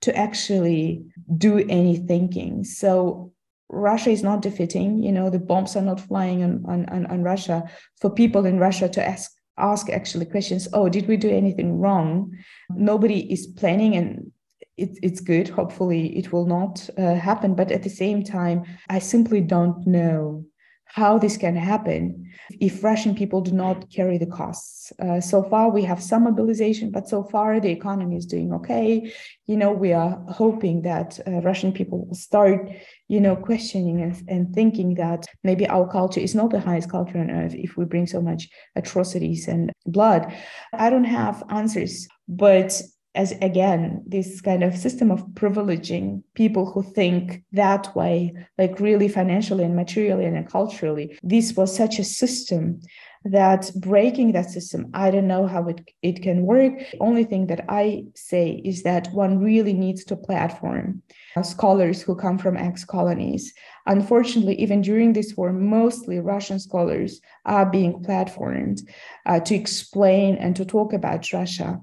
to 0.00 0.16
actually 0.16 1.04
do 1.36 1.58
any 1.68 1.96
thinking. 1.96 2.64
So 2.64 3.32
russia 3.74 4.10
is 4.10 4.22
not 4.22 4.42
defeating 4.42 5.02
you 5.02 5.10
know 5.10 5.30
the 5.30 5.38
bombs 5.38 5.74
are 5.76 5.80
not 5.80 5.98
flying 5.98 6.42
on, 6.42 6.62
on, 6.68 6.84
on, 6.90 7.06
on 7.06 7.22
russia 7.22 7.64
for 8.02 8.10
people 8.10 8.44
in 8.44 8.58
russia 8.58 8.86
to 8.86 9.02
ask 9.02 9.32
ask 9.58 9.88
actually 9.90 10.26
questions 10.26 10.68
oh 10.72 10.88
did 10.88 11.06
we 11.08 11.16
do 11.16 11.30
anything 11.30 11.78
wrong? 11.78 12.36
Nobody 12.70 13.30
is 13.32 13.46
planning 13.46 13.96
and 13.96 14.31
it, 14.76 14.98
it's 15.02 15.20
good. 15.20 15.48
Hopefully, 15.48 16.16
it 16.16 16.32
will 16.32 16.46
not 16.46 16.88
uh, 16.98 17.14
happen. 17.14 17.54
But 17.54 17.70
at 17.70 17.82
the 17.82 17.90
same 17.90 18.22
time, 18.22 18.64
I 18.88 18.98
simply 18.98 19.40
don't 19.40 19.86
know 19.86 20.44
how 20.92 21.18
this 21.18 21.38
can 21.38 21.56
happen 21.56 22.30
if 22.60 22.84
Russian 22.84 23.14
people 23.14 23.40
do 23.40 23.52
not 23.52 23.90
carry 23.90 24.18
the 24.18 24.26
costs. 24.26 24.92
Uh, 25.00 25.22
so 25.22 25.42
far, 25.42 25.70
we 25.70 25.82
have 25.84 26.02
some 26.02 26.24
mobilization, 26.24 26.90
but 26.90 27.08
so 27.08 27.24
far 27.24 27.58
the 27.58 27.70
economy 27.70 28.16
is 28.16 28.26
doing 28.26 28.52
okay. 28.52 29.10
You 29.46 29.56
know, 29.56 29.72
we 29.72 29.94
are 29.94 30.22
hoping 30.28 30.82
that 30.82 31.18
uh, 31.26 31.40
Russian 31.40 31.72
people 31.72 32.04
will 32.04 32.14
start, 32.14 32.70
you 33.08 33.20
know, 33.20 33.36
questioning 33.36 34.02
and, 34.02 34.22
and 34.28 34.54
thinking 34.54 34.94
that 34.96 35.26
maybe 35.42 35.66
our 35.66 35.90
culture 35.90 36.20
is 36.20 36.34
not 36.34 36.50
the 36.50 36.60
highest 36.60 36.90
culture 36.90 37.18
on 37.18 37.30
earth 37.30 37.54
if 37.54 37.78
we 37.78 37.86
bring 37.86 38.06
so 38.06 38.20
much 38.20 38.50
atrocities 38.76 39.48
and 39.48 39.72
blood. 39.86 40.30
I 40.74 40.90
don't 40.90 41.04
have 41.04 41.42
answers, 41.48 42.06
but 42.28 42.82
as 43.14 43.32
again 43.42 44.02
this 44.06 44.40
kind 44.40 44.64
of 44.64 44.76
system 44.76 45.10
of 45.10 45.26
privileging 45.34 46.22
people 46.34 46.70
who 46.70 46.82
think 46.82 47.44
that 47.52 47.94
way 47.94 48.32
like 48.58 48.80
really 48.80 49.08
financially 49.08 49.64
and 49.64 49.76
materially 49.76 50.24
and 50.24 50.48
culturally. 50.48 51.18
This 51.22 51.54
was 51.54 51.76
such 51.76 51.98
a 51.98 52.04
system 52.04 52.80
that 53.24 53.70
breaking 53.76 54.32
that 54.32 54.50
system 54.50 54.90
i 54.94 55.08
don't 55.08 55.28
know 55.28 55.46
how 55.46 55.68
it, 55.68 55.80
it 56.02 56.22
can 56.22 56.42
work. 56.42 56.76
The 56.90 56.98
only 57.00 57.24
thing 57.24 57.46
that 57.48 57.64
i 57.68 58.04
say 58.14 58.60
is 58.64 58.82
that 58.82 59.12
one 59.12 59.38
really 59.38 59.72
needs 59.72 60.04
to 60.06 60.16
platform 60.16 61.02
scholars 61.42 62.02
who 62.02 62.14
come 62.14 62.36
from 62.36 62.56
ex-colonies. 62.56 63.54
Unfortunately 63.86 64.54
even 64.60 64.80
during 64.80 65.12
this 65.12 65.36
war 65.36 65.52
mostly 65.52 66.18
russian 66.18 66.58
scholars 66.58 67.20
are 67.44 67.66
being 67.66 68.02
platformed 68.02 68.80
uh, 69.26 69.40
to 69.40 69.54
explain 69.54 70.36
and 70.36 70.56
to 70.56 70.64
talk 70.64 70.92
about 70.92 71.32
russia 71.32 71.80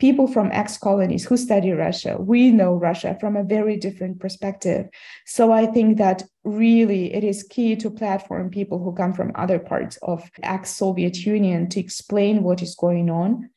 people 0.00 0.26
from 0.26 0.50
ex 0.50 0.78
colonies 0.78 1.24
who 1.24 1.36
study 1.36 1.70
Russia, 1.72 2.16
we 2.18 2.50
know 2.50 2.74
Russia 2.74 3.16
from 3.20 3.36
a 3.36 3.44
very 3.44 3.76
different 3.76 4.18
perspective. 4.18 4.88
So 5.26 5.52
I 5.52 5.66
think 5.66 5.98
that 5.98 6.24
really 6.42 7.14
it 7.14 7.22
is 7.22 7.44
key 7.44 7.76
to 7.76 7.90
platform 7.90 8.50
people 8.50 8.82
who 8.82 8.94
come 8.94 9.12
from 9.12 9.32
other 9.34 9.58
parts 9.58 9.98
of 10.02 10.28
ex 10.42 10.70
Soviet 10.70 11.18
Union 11.24 11.68
to 11.68 11.78
explain 11.78 12.42
what 12.42 12.62
is 12.62 12.74
going 12.74 13.10
on. 13.10 13.50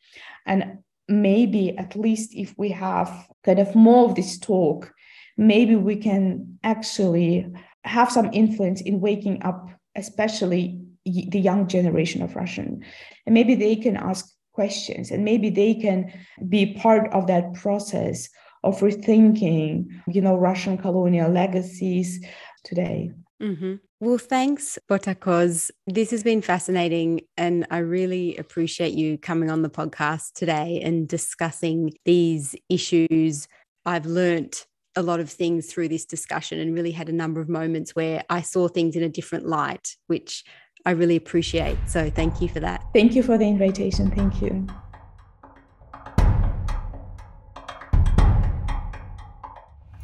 And 0.45 0.79
maybe 1.07 1.77
at 1.77 1.95
least 1.95 2.35
if 2.35 2.53
we 2.57 2.69
have 2.69 3.27
kind 3.43 3.59
of 3.59 3.73
more 3.73 4.09
of 4.09 4.15
this 4.15 4.37
talk, 4.37 4.93
maybe 5.37 5.75
we 5.75 5.95
can 5.95 6.59
actually 6.63 7.47
have 7.85 8.11
some 8.11 8.29
influence 8.33 8.81
in 8.81 8.99
waking 8.99 9.43
up, 9.43 9.69
especially 9.95 10.81
the 11.05 11.39
young 11.39 11.67
generation 11.67 12.21
of 12.21 12.35
Russian. 12.35 12.83
And 13.25 13.33
maybe 13.33 13.55
they 13.55 13.75
can 13.75 13.97
ask 13.97 14.33
questions 14.53 15.11
and 15.11 15.25
maybe 15.25 15.49
they 15.49 15.73
can 15.73 16.11
be 16.47 16.73
part 16.75 17.11
of 17.11 17.27
that 17.27 17.53
process 17.53 18.29
of 18.63 18.79
rethinking 18.79 19.85
you 20.07 20.21
know 20.21 20.35
russian 20.35 20.77
colonial 20.77 21.29
legacies 21.29 22.23
today. 22.63 23.11
Mm-hmm. 23.41 23.75
well 23.99 24.17
thanks 24.17 24.79
Botakoz. 24.89 25.69
This 25.85 26.11
has 26.11 26.23
been 26.23 26.41
fascinating 26.41 27.21
and 27.35 27.67
i 27.71 27.79
really 27.79 28.37
appreciate 28.37 28.93
you 28.93 29.17
coming 29.17 29.51
on 29.51 29.63
the 29.63 29.69
podcast 29.69 30.33
today 30.33 30.79
and 30.81 31.07
discussing 31.07 31.93
these 32.05 32.55
issues. 32.69 33.47
I've 33.85 34.05
learnt 34.05 34.65
a 34.95 35.01
lot 35.01 35.19
of 35.19 35.29
things 35.29 35.67
through 35.67 35.89
this 35.89 36.05
discussion 36.05 36.59
and 36.59 36.73
really 36.73 36.91
had 36.91 37.09
a 37.09 37.13
number 37.13 37.41
of 37.41 37.49
moments 37.49 37.95
where 37.95 38.23
I 38.29 38.41
saw 38.41 38.67
things 38.67 38.95
in 38.95 39.03
a 39.03 39.09
different 39.09 39.45
light, 39.45 39.95
which 40.07 40.43
I 40.85 40.91
really 40.91 41.15
appreciate. 41.15 41.77
So 41.87 42.09
thank 42.09 42.41
you 42.41 42.49
for 42.49 42.59
that. 42.59 42.83
Thank 42.93 43.15
you 43.15 43.23
for 43.23 43.37
the 43.37 43.47
invitation. 43.47 44.11
Thank 44.11 44.41
you. 44.41 44.67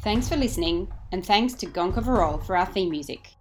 Thanks 0.02 0.28
for 0.28 0.36
listening, 0.36 0.88
and 1.12 1.24
thanks 1.24 1.52
to 1.54 1.66
Gonka 1.66 2.02
Varol 2.02 2.42
for 2.42 2.56
our 2.56 2.64
theme 2.64 2.88
music. 2.88 3.34